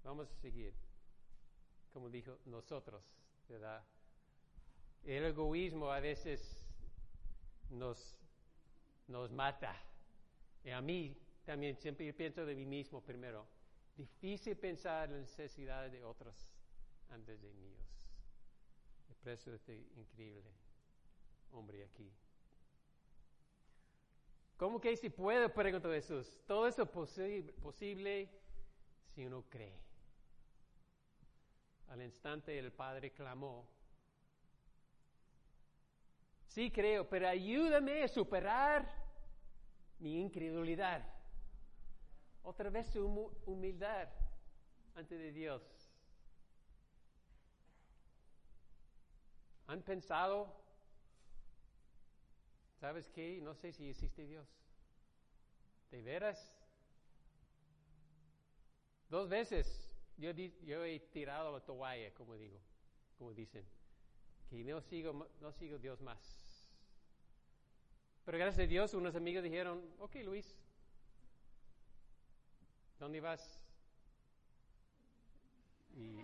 Vamos 0.03 0.29
a 0.29 0.35
seguir, 0.35 0.73
como 1.91 2.09
dijo 2.09 2.37
nosotros, 2.45 3.03
¿verdad? 3.47 3.83
El 5.03 5.25
egoísmo 5.25 5.91
a 5.91 5.99
veces 5.99 6.61
nos, 7.69 8.17
nos 9.07 9.31
mata. 9.31 9.75
Y 10.63 10.71
a 10.71 10.81
mí 10.81 11.17
también 11.45 11.77
siempre 11.77 12.11
pienso 12.13 12.45
de 12.45 12.55
mí 12.55 12.65
mismo 12.65 13.01
primero. 13.01 13.47
Difícil 13.95 14.57
pensar 14.57 15.09
en 15.09 15.21
las 15.21 15.29
necesidades 15.37 15.91
de 15.91 16.03
otros 16.03 16.47
antes 17.09 17.41
de 17.41 17.53
míos. 17.53 17.85
Aprecio 19.09 19.53
este 19.53 19.75
increíble 19.95 20.51
hombre 21.51 21.83
aquí. 21.83 22.11
¿Cómo 24.57 24.79
que 24.79 24.95
si 24.97 25.09
puede? 25.09 25.49
Preguntó 25.49 25.89
Jesús. 25.91 26.41
Todo 26.45 26.67
eso 26.67 26.83
es 26.83 26.89
posible 27.61 28.29
si 29.13 29.25
uno 29.25 29.43
cree. 29.49 29.92
Al 31.89 32.01
instante 32.01 32.57
el 32.57 32.71
Padre 32.71 33.11
clamó 33.11 33.67
Sí 36.53 36.69
creo, 36.69 37.09
pero 37.09 37.27
ayúdame 37.27 38.03
a 38.03 38.07
superar 38.07 38.87
mi 39.97 40.21
incredulidad. 40.21 41.03
Otra 42.43 42.69
vez 42.69 42.85
su 42.91 43.07
humildad 43.47 44.07
ante 44.93 45.17
de 45.17 45.31
Dios. 45.31 45.63
¿Han 49.65 49.81
pensado? 49.81 50.55
¿Sabes 52.79 53.09
qué? 53.09 53.41
No 53.41 53.55
sé 53.55 53.71
si 53.71 53.89
existe 53.89 54.27
Dios. 54.27 54.47
¿De 55.89 56.03
veras? 56.03 56.53
Dos 59.09 59.27
veces 59.27 59.82
yo, 60.17 60.31
yo 60.31 60.83
he 60.83 60.99
tirado 60.99 61.51
la 61.51 61.59
toalla, 61.59 62.13
como 62.13 62.35
digo, 62.35 62.59
como 63.17 63.33
dicen, 63.33 63.65
que 64.49 64.63
no 64.63 64.81
sigo, 64.81 65.27
no 65.41 65.51
sigo 65.51 65.77
Dios 65.77 66.01
más. 66.01 66.19
Pero 68.25 68.37
gracias 68.37 68.65
a 68.65 68.69
Dios, 68.69 68.93
unos 68.93 69.15
amigos 69.15 69.43
dijeron, 69.43 69.83
ok 69.99 70.15
Luis, 70.23 70.55
¿dónde 72.99 73.19
vas? 73.19 73.59
Y 75.95 76.23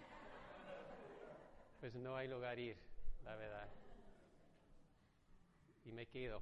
pues 1.80 1.96
no 1.96 2.16
hay 2.16 2.28
lugar 2.28 2.58
ir, 2.58 2.78
la 3.24 3.36
verdad. 3.36 3.70
Y 5.86 5.92
me 5.92 6.06
quedo. 6.06 6.42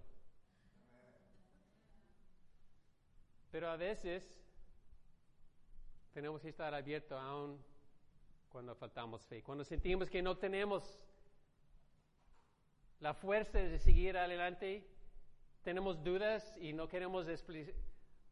Pero 3.52 3.70
a 3.70 3.78
veces 3.78 4.30
tenemos 6.18 6.42
que 6.42 6.50
estar 6.50 6.74
abiertos 6.74 7.16
aún 7.22 7.64
cuando 8.50 8.74
faltamos 8.74 9.24
fe, 9.28 9.44
cuando 9.44 9.64
sentimos 9.64 10.10
que 10.10 10.20
no 10.24 10.36
tenemos 10.36 11.00
la 13.00 13.14
fuerza 13.14 13.60
de 13.60 13.78
seguir 13.78 14.18
adelante 14.18 14.84
tenemos 15.62 16.04
dudas 16.04 16.56
y 16.60 16.74
no 16.74 16.88
queremos 16.88 17.28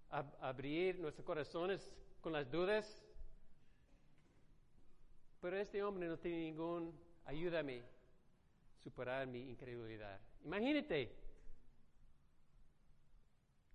abrir 0.09 0.99
nuestros 0.99 1.23
corazones 1.23 1.87
con 2.21 2.33
las 2.33 2.49
dudas. 2.49 3.05
Pero 5.39 5.55
este 5.55 5.83
hombre 5.83 6.07
no 6.07 6.17
tiene 6.17 6.39
ningún, 6.39 6.91
ayúdame 7.25 7.81
a 7.81 8.81
superar 8.81 9.27
mi 9.27 9.41
incredulidad. 9.47 10.19
Imagínate 10.43 11.15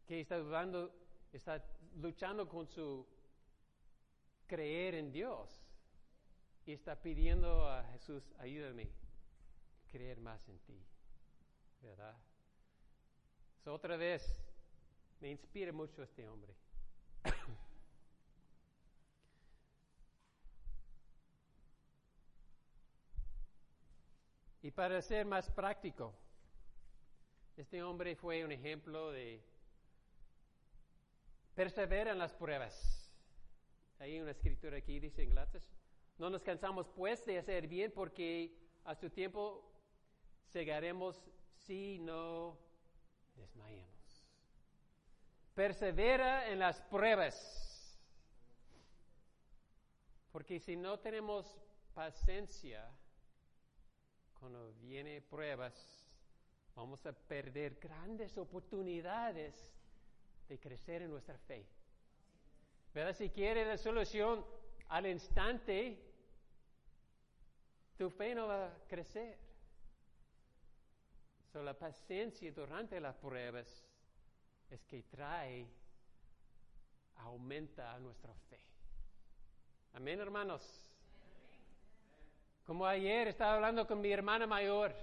que 0.04 0.20
está 0.20 0.36
dudando, 0.36 0.92
está 1.32 1.64
luchando 1.94 2.48
con 2.48 2.66
su 2.66 3.06
creer 4.50 4.96
en 4.96 5.12
Dios 5.12 5.48
y 6.66 6.72
está 6.72 7.00
pidiendo 7.00 7.68
a 7.68 7.84
Jesús, 7.92 8.34
ayúdame 8.36 8.82
a 8.82 9.92
creer 9.92 10.18
más 10.18 10.48
en 10.48 10.58
ti. 10.58 10.84
¿Verdad? 11.80 12.18
otra 13.66 13.96
vez, 13.96 14.36
me 15.20 15.30
inspira 15.30 15.72
mucho 15.72 16.02
este 16.02 16.26
hombre. 16.28 16.52
y 24.62 24.72
para 24.72 25.00
ser 25.00 25.26
más 25.26 25.48
práctico, 25.52 26.12
este 27.56 27.84
hombre 27.84 28.16
fue 28.16 28.44
un 28.44 28.50
ejemplo 28.50 29.12
de 29.12 29.40
perseverar 31.54 32.08
en 32.08 32.18
las 32.18 32.34
pruebas. 32.34 32.99
Hay 34.00 34.18
una 34.18 34.30
escritura 34.30 34.78
aquí, 34.78 34.98
dice 34.98 35.22
en 35.22 35.34
no 36.16 36.30
nos 36.30 36.42
cansamos 36.42 36.88
pues 36.88 37.24
de 37.26 37.38
hacer 37.38 37.68
bien 37.68 37.92
porque 37.92 38.54
a 38.84 38.94
su 38.94 39.10
tiempo 39.10 39.62
segaremos 40.46 41.22
si 41.66 41.98
no 41.98 42.58
desmayemos. 43.36 44.24
Persevera 45.54 46.50
en 46.50 46.60
las 46.60 46.80
pruebas. 46.80 47.98
Porque 50.32 50.60
si 50.60 50.76
no 50.76 50.98
tenemos 50.98 51.60
paciencia, 51.92 52.90
cuando 54.38 54.72
viene 54.74 55.20
pruebas, 55.20 56.06
vamos 56.74 57.04
a 57.04 57.12
perder 57.12 57.74
grandes 57.74 58.38
oportunidades 58.38 59.74
de 60.48 60.58
crecer 60.58 61.02
en 61.02 61.10
nuestra 61.10 61.36
fe. 61.36 61.66
¿Verdad? 62.94 63.14
Si 63.14 63.30
quieres 63.30 63.66
la 63.66 63.76
solución 63.76 64.44
al 64.88 65.06
instante, 65.06 65.98
tu 67.96 68.10
fe 68.10 68.34
no 68.34 68.48
va 68.48 68.66
a 68.66 68.78
crecer. 68.88 69.38
So, 71.52 71.62
la 71.62 71.74
paciencia 71.74 72.50
durante 72.52 73.00
las 73.00 73.14
pruebas 73.16 73.66
es 74.70 74.84
que 74.84 75.02
trae, 75.02 75.66
aumenta 77.16 77.98
nuestra 77.98 78.32
fe. 78.48 78.60
Amén, 79.94 80.20
hermanos. 80.20 80.62
Como 82.64 82.86
ayer 82.86 83.28
estaba 83.28 83.56
hablando 83.56 83.86
con 83.86 84.00
mi 84.00 84.12
hermana 84.12 84.46
mayor, 84.46 84.94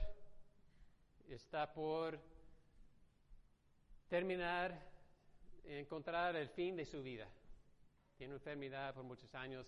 está 1.27 1.71
por 1.73 2.17
terminar, 4.07 4.81
encontrar 5.65 6.35
el 6.37 6.47
fin 6.49 6.77
de 6.77 6.85
su 6.85 7.03
vida. 7.03 7.27
Tiene 8.17 8.33
enfermedad 8.33 8.95
por 8.95 9.03
muchos 9.03 9.33
años. 9.35 9.67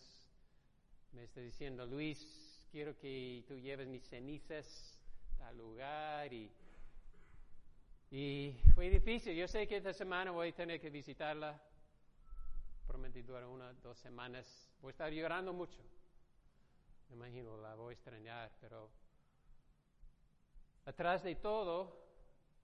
Me 1.12 1.24
está 1.24 1.40
diciendo, 1.40 1.86
Luis, 1.86 2.66
quiero 2.72 2.98
que 2.98 3.44
tú 3.48 3.60
lleves 3.60 3.88
mis 3.88 4.04
cenizas 4.10 5.00
al 5.42 5.56
lugar 5.56 6.34
y, 6.34 6.52
fue 8.74 8.90
difícil. 8.90 9.36
Yo 9.36 9.48
sé 9.48 9.68
que 9.68 9.78
esta 9.78 9.94
semana 9.94 10.32
voy 10.32 10.50
a 10.50 10.56
tener 10.56 10.82
que 10.82 10.90
visitarla. 10.90 11.62
Prometí 12.88 13.22
durar 13.22 13.46
una, 13.46 13.72
dos 13.74 14.00
semanas. 14.00 14.72
Voy 14.82 14.90
a 14.90 14.92
estar 14.94 15.12
llorando 15.12 15.54
mucho. 15.54 15.78
Me 17.10 17.16
imagino, 17.18 17.56
la 17.58 17.76
voy 17.76 17.92
a 17.92 17.94
extrañar, 17.94 18.52
pero 18.60 18.90
atrás 20.86 21.22
de 21.22 21.36
todo 21.36 22.04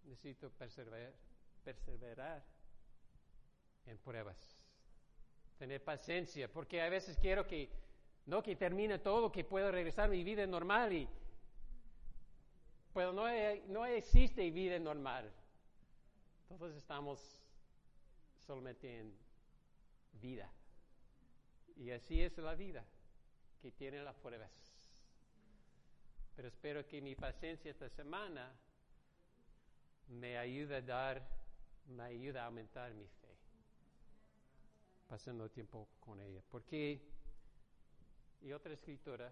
necesito 0.06 0.50
perseverar, 0.50 1.14
perseverar 1.64 2.44
en 3.86 4.00
pruebas. 4.00 4.55
Tener 5.60 5.84
paciencia, 5.84 6.52
porque 6.52 6.82
a 6.82 6.90
veces 6.90 7.18
quiero 7.18 7.48
que, 7.48 7.70
no 8.26 8.44
que 8.44 8.56
termine 8.56 9.00
todo, 9.00 9.32
que 9.32 9.44
pueda 9.44 9.72
regresar 9.72 10.06
a 10.06 10.10
mi 10.10 10.24
vida 10.24 10.46
normal 10.46 10.94
y, 10.94 11.08
pero 12.94 13.12
no, 13.12 13.26
no 13.68 13.86
existe 13.86 14.50
vida 14.52 14.80
normal. 14.80 15.32
Todos 16.48 16.76
estamos 16.76 17.42
solamente 18.46 19.00
en 19.00 19.14
vida. 20.22 20.50
Y 21.76 21.92
así 21.92 22.22
es 22.22 22.38
la 22.38 22.56
vida 22.56 22.86
que 23.62 23.72
tiene 23.72 24.02
las 24.04 24.16
pruebas. 24.16 24.52
Pero 26.36 26.48
espero 26.48 26.86
que 26.88 27.02
mi 27.02 27.16
paciencia 27.16 27.72
esta 27.72 27.90
semana 27.90 28.54
me 30.08 30.38
ayude 30.38 30.78
a 30.78 30.82
dar, 30.82 31.22
me 31.88 32.04
ayude 32.04 32.40
a 32.40 32.46
aumentar 32.46 32.94
mi 32.94 33.08
fe. 33.08 33.25
Pasando 35.08 35.50
tiempo 35.50 35.88
con 36.00 36.20
ella. 36.20 36.42
Porque, 36.50 37.02
y 38.42 38.52
otra 38.52 38.74
escritura, 38.74 39.32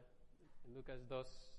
en 0.65 0.73
Lucas 0.73 1.07
2, 1.07 1.53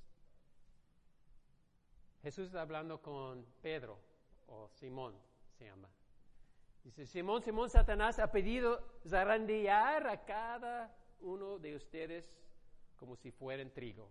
Jesús 2.22 2.46
está 2.46 2.62
hablando 2.62 3.03
con 3.03 3.44
Pedro, 3.61 3.98
o 4.46 4.68
Simón 4.68 5.14
se 5.59 5.66
llama. 5.66 5.88
Dice, 6.83 7.07
Simón, 7.07 7.42
Simón, 7.42 7.70
Satanás 7.70 8.18
ha 8.18 8.31
pedido 8.31 9.00
zarandear 9.07 10.07
a 10.07 10.24
cada 10.24 10.94
uno 11.20 11.59
de 11.59 11.74
ustedes 11.74 12.40
como 12.96 13.16
si 13.16 13.31
fueran 13.31 13.70
trigo. 13.70 14.11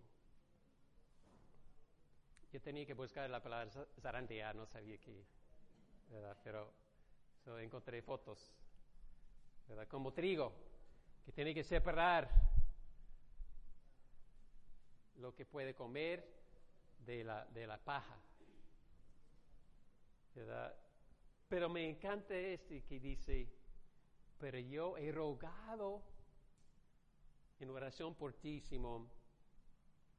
Yo 2.52 2.62
tenía 2.62 2.86
que 2.86 2.94
buscar 2.94 3.30
la 3.30 3.42
palabra 3.42 3.72
zarandear, 4.00 4.56
no 4.56 4.66
sabía 4.66 4.98
que, 5.00 5.26
pero 6.44 6.72
encontré 7.60 8.02
fotos, 8.02 8.54
¿verdad? 9.68 9.88
Como 9.88 10.14
trigo, 10.14 10.54
que 11.26 11.32
tiene 11.32 11.54
que 11.54 11.64
separar 11.64 12.30
lo 15.16 15.34
que 15.34 15.46
puede 15.46 15.74
comer 15.74 16.28
de 17.00 17.24
la, 17.24 17.46
de 17.46 17.68
la 17.68 17.78
paja. 17.78 18.18
¿verdad? 20.36 20.76
Pero 21.48 21.70
me 21.70 21.88
encanta 21.88 22.36
este 22.36 22.82
que 22.84 23.00
dice, 23.00 23.48
pero 24.40 24.58
yo 24.60 24.98
he 24.98 25.12
rogado 25.12 26.02
en 27.60 27.70
oración 27.70 28.16
por 28.16 28.34
ti, 28.34 28.60
Simón, 28.60 29.10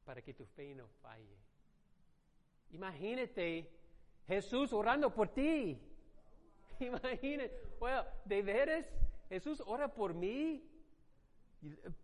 para 0.05 0.21
que 0.21 0.33
tu 0.33 0.45
fe 0.45 0.73
no 0.73 0.87
falle. 1.01 1.37
Imagínate 2.71 3.69
Jesús 4.27 4.73
orando 4.73 5.13
por 5.13 5.27
ti. 5.29 5.79
Imagínate, 6.79 7.61
bueno, 7.79 8.05
¿de 8.23 8.41
veras 8.41 8.85
Jesús 9.29 9.61
ora 9.65 9.93
por 9.93 10.13
mí? 10.13 10.63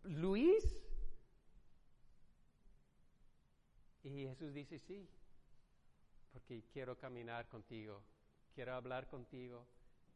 Luis. 0.03 0.77
Y 4.03 4.25
Jesús 4.25 4.53
dice, 4.53 4.79
sí, 4.79 5.07
porque 6.31 6.63
quiero 6.73 6.97
caminar 6.97 7.47
contigo, 7.47 8.01
quiero 8.55 8.73
hablar 8.73 9.07
contigo, 9.07 9.67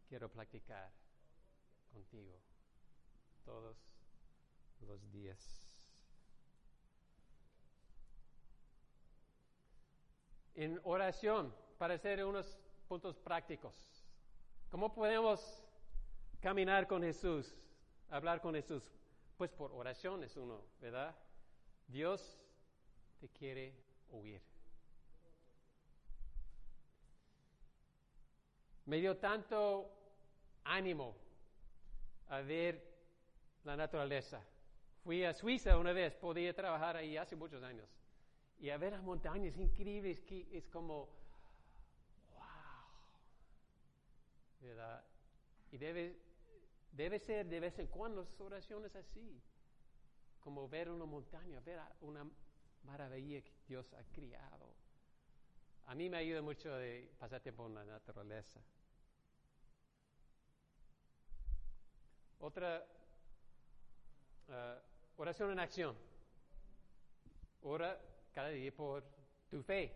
quiero 0.10 0.30
practicar 0.30 0.92
contigo 1.94 2.40
todos 3.44 3.78
los 4.82 5.12
días. 5.12 5.72
En 10.56 10.80
oración, 10.84 11.54
para 11.78 11.96
hacer 11.96 12.24
unos 12.26 12.58
puntos 12.88 13.18
prácticos. 13.18 13.76
¿Cómo 14.70 14.94
podemos 14.94 15.65
caminar 16.46 16.86
con 16.86 17.02
Jesús, 17.02 17.56
hablar 18.12 18.40
con 18.40 18.54
Jesús? 18.54 18.84
Pues 19.36 19.50
por 19.50 19.72
oración 19.72 20.24
es 20.24 20.38
uno, 20.38 20.62
¿verdad? 20.80 21.16
Dios 21.88 22.40
te 23.20 23.30
quiere 23.30 23.74
oír. 24.12 24.40
Me 28.86 28.98
dio 28.98 29.18
tanto 29.18 29.92
ánimo 30.66 31.16
a 32.30 32.42
ver 32.42 32.94
la 33.64 33.76
naturaleza. 33.76 34.40
Fui 35.04 35.24
a 35.24 35.34
Suiza 35.34 35.76
una 35.80 35.94
vez, 35.94 36.14
podía 36.14 36.54
trabajar 36.54 36.96
ahí 36.96 37.18
hace 37.18 37.36
muchos 37.36 37.64
años. 37.64 37.90
Y 38.60 38.70
a 38.70 38.78
ver 38.78 38.94
las 38.94 39.02
montañas 39.02 39.58
increíbles 39.58 40.22
que 40.22 40.46
es 40.52 40.68
como, 40.68 41.10
wow. 42.36 42.46
¿Verdad? 44.62 45.04
Y 45.72 45.78
debe, 45.80 46.25
debe 46.96 47.20
ser 47.20 47.46
de 47.48 47.60
vez 47.60 47.78
en 47.80 47.88
cuando 47.88 48.28
oraciones 48.40 48.96
así. 48.96 49.42
Como 50.40 50.70
ver 50.70 50.90
una 50.90 51.06
montaña, 51.06 51.60
ver 51.62 51.80
una 52.02 52.26
maravilla 52.84 53.42
que 53.42 53.54
Dios 53.68 53.92
ha 53.94 54.04
criado. 54.12 54.74
A 55.88 55.96
mí 55.96 56.10
me 56.10 56.18
ayuda 56.18 56.42
mucho 56.42 56.74
de 56.76 57.12
pasar 57.20 57.42
tiempo 57.42 57.66
en 57.68 57.76
la 57.76 57.86
naturaleza. 57.86 58.60
Otra 62.40 62.86
uh, 64.48 64.96
Oración 65.18 65.52
en 65.52 65.60
acción. 65.60 65.96
Ora 67.62 67.98
cada 68.34 68.50
día 68.50 68.76
por 68.76 69.04
tu 69.50 69.64
fe. 69.64 69.94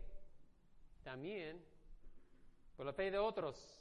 También 1.03 1.61
por 2.77 2.85
la 2.85 2.93
fe 2.93 3.11
de 3.11 3.17
otros. 3.17 3.78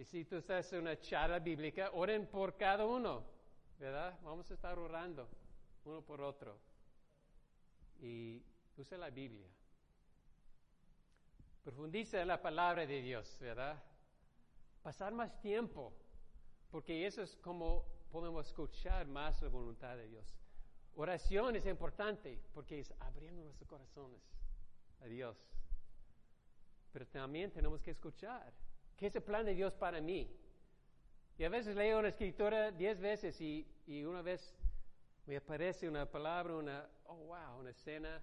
Y 0.00 0.04
si 0.06 0.24
tú 0.24 0.36
estás 0.36 0.72
en 0.72 0.80
una 0.80 0.98
charla 0.98 1.38
bíblica, 1.40 1.90
oren 1.92 2.26
por 2.26 2.56
cada 2.56 2.86
uno, 2.86 3.22
¿verdad? 3.78 4.18
Vamos 4.22 4.50
a 4.50 4.54
estar 4.54 4.78
orando 4.78 5.28
uno 5.84 6.00
por 6.00 6.22
otro. 6.22 6.58
Y 8.00 8.42
use 8.78 8.96
la 8.96 9.10
Biblia. 9.10 9.46
Profundiza 11.62 12.24
la 12.24 12.40
palabra 12.40 12.86
de 12.86 13.02
Dios, 13.02 13.36
¿verdad? 13.42 13.78
Pasar 14.82 15.12
más 15.12 15.38
tiempo, 15.42 15.92
porque 16.70 17.06
eso 17.06 17.20
es 17.20 17.36
como 17.36 17.84
podemos 18.10 18.46
escuchar 18.46 19.06
más 19.06 19.42
la 19.42 19.50
voluntad 19.50 19.98
de 19.98 20.08
Dios. 20.08 20.34
Oración 20.94 21.56
es 21.56 21.66
importante 21.66 22.40
porque 22.54 22.80
es 22.80 22.90
abriendo 23.00 23.44
nuestros 23.44 23.68
corazones 23.68 24.22
a 25.02 25.04
Dios. 25.04 25.36
Pero 26.90 27.06
también 27.06 27.50
tenemos 27.50 27.82
que 27.82 27.90
escuchar. 27.90 28.50
¿Qué 29.00 29.06
es 29.06 29.16
el 29.16 29.22
plan 29.22 29.46
de 29.46 29.54
Dios 29.54 29.72
para 29.72 29.98
mí? 29.98 30.30
Y 31.38 31.44
a 31.44 31.48
veces 31.48 31.74
leo 31.74 32.00
una 32.00 32.08
escritura 32.08 32.70
diez 32.70 33.00
veces 33.00 33.40
y, 33.40 33.66
y 33.86 34.04
una 34.04 34.20
vez 34.20 34.54
me 35.24 35.38
aparece 35.38 35.88
una 35.88 36.04
palabra, 36.04 36.54
una, 36.54 36.86
oh 37.04 37.16
wow, 37.16 37.60
una 37.60 37.70
escena 37.70 38.22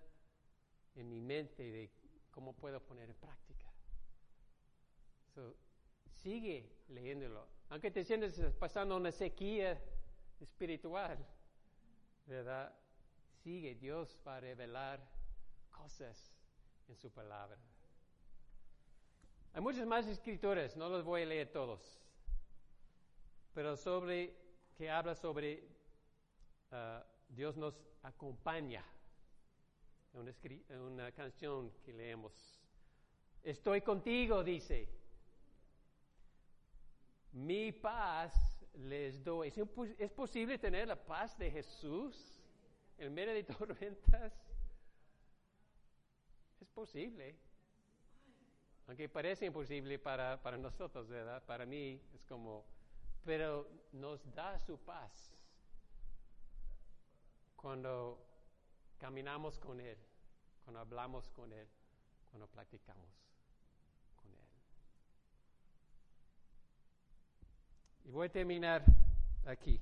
en 0.94 1.10
mi 1.10 1.20
mente 1.20 1.64
de 1.64 1.90
cómo 2.30 2.54
puedo 2.54 2.80
poner 2.80 3.10
en 3.10 3.16
práctica. 3.16 3.74
So, 5.34 5.56
sigue 6.12 6.70
leyéndolo. 6.90 7.48
Aunque 7.70 7.90
te 7.90 8.04
sientes 8.04 8.40
pasando 8.60 8.96
una 8.98 9.12
sequía 9.12 9.82
espiritual, 10.40 11.18
¿verdad? 12.28 12.72
Sigue, 13.42 13.74
Dios 13.74 14.16
va 14.28 14.38
a 14.38 14.42
revelar 14.42 15.04
cosas 15.72 16.32
en 16.88 16.96
su 16.96 17.10
palabra. 17.10 17.58
Hay 19.54 19.62
muchas 19.62 19.86
más 19.88 20.06
escrituras, 20.08 20.76
no 20.78 20.88
los 20.90 21.04
voy 21.04 21.24
a 21.24 21.26
leer 21.26 21.52
todos, 21.52 21.82
pero 23.54 23.76
sobre, 23.76 24.36
que 24.78 24.90
habla 24.90 25.16
sobre 25.16 25.64
uh, 26.72 27.02
Dios 27.30 27.58
nos 27.58 27.74
acompaña. 28.04 28.84
una, 30.14 30.34
una 30.82 31.12
canción 31.12 31.72
que 31.84 31.92
leemos. 31.94 32.34
Estoy 33.44 33.82
contigo, 33.82 34.44
dice. 34.44 34.88
Mi 37.32 37.72
paz 37.72 38.34
les 38.76 39.24
doy. 39.24 39.48
¿Es, 39.50 39.58
impo- 39.58 39.96
es 39.98 40.12
posible 40.12 40.58
tener 40.60 40.88
la 40.88 40.96
paz 40.96 41.38
de 41.38 41.50
Jesús 41.52 42.40
en 42.98 43.14
medio 43.14 43.34
de 43.34 43.44
tormentas? 43.56 44.34
Es 46.62 46.68
posible. 46.70 47.36
Aunque 48.88 49.10
parece 49.10 49.46
imposible 49.46 50.00
para, 50.00 50.42
para 50.42 50.58
nosotros, 50.58 51.08
¿verdad? 51.10 51.44
Para 51.46 51.66
mí 51.66 52.02
es 52.14 52.26
como, 52.26 52.64
pero 53.26 53.68
nos 53.92 54.34
da 54.34 54.58
su 54.60 54.80
paz 54.80 55.34
cuando 57.58 58.26
caminamos 58.98 59.60
con 59.60 59.82
Él, 59.82 59.98
cuando 60.64 60.80
hablamos 60.80 61.30
con 61.32 61.52
Él, 61.52 61.68
cuando 62.30 62.48
platicamos 62.48 63.10
con 64.16 64.32
Él. 64.32 64.48
Y 68.06 68.12
voy 68.12 68.28
a 68.28 68.32
terminar 68.32 68.86
aquí. 69.46 69.82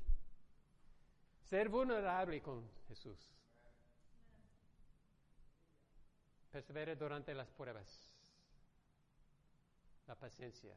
Ser 1.43 1.69
vulnerable 1.69 2.41
con 2.41 2.67
Jesús. 2.87 3.19
Persevere 6.51 6.95
durante 6.95 7.35
las 7.35 7.51
pruebas. 7.51 8.04
La 10.07 10.15
paciencia. 10.15 10.75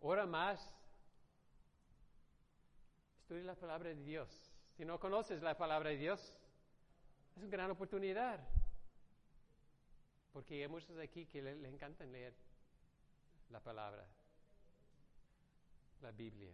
Ora 0.00 0.26
más. 0.26 0.60
Estudia 3.22 3.44
la 3.44 3.54
palabra 3.54 3.90
de 3.90 4.02
Dios. 4.02 4.28
Si 4.76 4.84
no 4.84 4.98
conoces 4.98 5.42
la 5.42 5.56
palabra 5.56 5.90
de 5.90 5.96
Dios, 5.96 6.34
es 7.36 7.42
una 7.42 7.50
gran 7.50 7.70
oportunidad. 7.70 8.40
Porque 10.32 10.62
hay 10.62 10.68
muchos 10.68 10.98
aquí 10.98 11.26
que 11.26 11.42
le, 11.42 11.56
le 11.56 11.68
encantan 11.68 12.10
leer 12.10 12.34
la 13.50 13.60
palabra, 13.60 14.06
la 16.00 16.10
Biblia. 16.12 16.52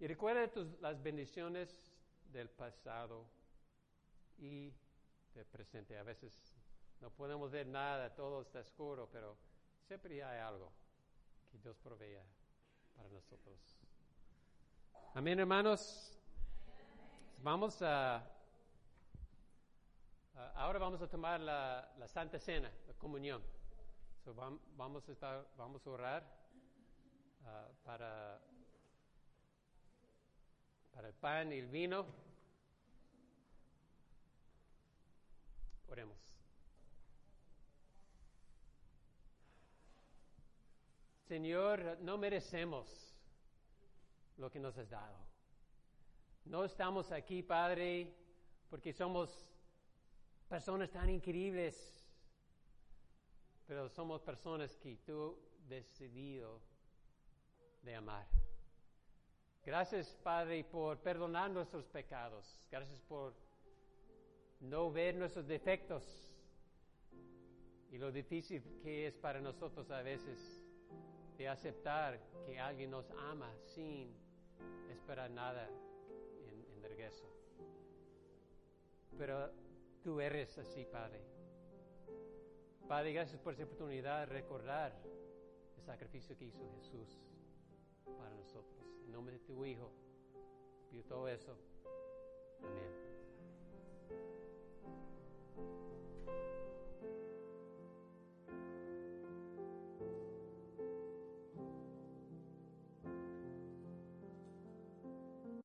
Y 0.00 0.06
recuerda 0.06 0.50
tus, 0.50 0.80
las 0.80 1.02
bendiciones 1.02 1.76
del 2.32 2.48
pasado 2.48 3.26
y 4.38 4.72
del 5.34 5.46
presente. 5.46 5.96
A 5.98 6.02
veces 6.02 6.32
no 7.00 7.10
podemos 7.10 7.50
ver 7.50 7.66
nada, 7.66 8.14
todo 8.14 8.42
está 8.42 8.60
oscuro, 8.60 9.08
pero 9.10 9.36
siempre 9.86 10.22
hay 10.22 10.38
algo 10.40 10.70
que 11.50 11.58
Dios 11.58 11.76
provea 11.78 12.22
para 12.96 13.08
nosotros. 13.08 13.58
Amén, 15.14 15.38
hermanos. 15.40 16.16
Vamos 17.42 17.80
a, 17.82 18.22
ahora 20.54 20.78
vamos 20.78 21.00
a 21.00 21.08
tomar 21.08 21.40
la, 21.40 21.92
la 21.98 22.06
Santa 22.06 22.38
Cena, 22.38 22.70
la 22.86 22.94
comunión. 22.94 23.42
So, 24.24 24.34
vam- 24.34 24.60
vamos 24.76 25.08
a 25.08 25.12
estar, 25.12 25.46
vamos 25.56 25.86
a 25.86 25.90
orar 25.90 26.22
ah, 27.46 27.68
para 27.84 28.38
para 30.92 31.08
el 31.08 31.14
pan 31.14 31.50
y 31.52 31.58
el 31.58 31.68
vino. 31.68 32.04
Oremos. 35.88 36.29
Señor, 41.30 41.96
no 42.00 42.18
merecemos 42.18 43.14
lo 44.36 44.50
que 44.50 44.58
nos 44.58 44.76
has 44.76 44.90
dado. 44.90 45.16
No 46.44 46.64
estamos 46.64 47.12
aquí, 47.12 47.40
Padre, 47.40 48.12
porque 48.68 48.92
somos 48.92 49.30
personas 50.48 50.90
tan 50.90 51.08
increíbles, 51.08 52.04
pero 53.64 53.88
somos 53.88 54.20
personas 54.22 54.76
que 54.78 54.96
tú 55.06 55.38
decidido 55.68 56.60
de 57.82 57.94
amar. 57.94 58.26
Gracias, 59.64 60.08
Padre, 60.24 60.64
por 60.64 60.98
perdonar 60.98 61.48
nuestros 61.48 61.86
pecados. 61.86 62.66
Gracias 62.72 63.00
por 63.02 63.36
no 64.58 64.90
ver 64.90 65.14
nuestros 65.14 65.46
defectos 65.46 66.34
y 67.92 67.98
lo 67.98 68.10
difícil 68.10 68.80
que 68.82 69.06
es 69.06 69.16
para 69.16 69.40
nosotros 69.40 69.88
a 69.92 70.02
veces 70.02 70.59
de 71.40 71.48
aceptar 71.48 72.20
que 72.44 72.60
alguien 72.60 72.90
nos 72.90 73.10
ama 73.12 73.50
sin 73.64 74.14
esperar 74.90 75.30
nada 75.30 75.66
en, 75.66 76.66
en 76.76 76.82
regreso. 76.82 77.24
Pero 79.16 79.50
tú 80.02 80.20
eres 80.20 80.58
así, 80.58 80.84
Padre. 80.84 81.24
Padre, 82.86 83.14
gracias 83.14 83.40
por 83.40 83.54
esa 83.54 83.64
oportunidad 83.64 84.20
de 84.20 84.26
recordar 84.26 84.92
el 85.78 85.82
sacrificio 85.82 86.36
que 86.36 86.44
hizo 86.44 86.70
Jesús 86.74 87.18
para 88.04 88.34
nosotros. 88.34 88.84
En 89.06 89.10
nombre 89.10 89.38
de 89.38 89.40
tu 89.40 89.64
Hijo, 89.64 89.90
pido 90.90 91.04
todo 91.04 91.26
eso. 91.26 91.56
Amén. 92.62 93.10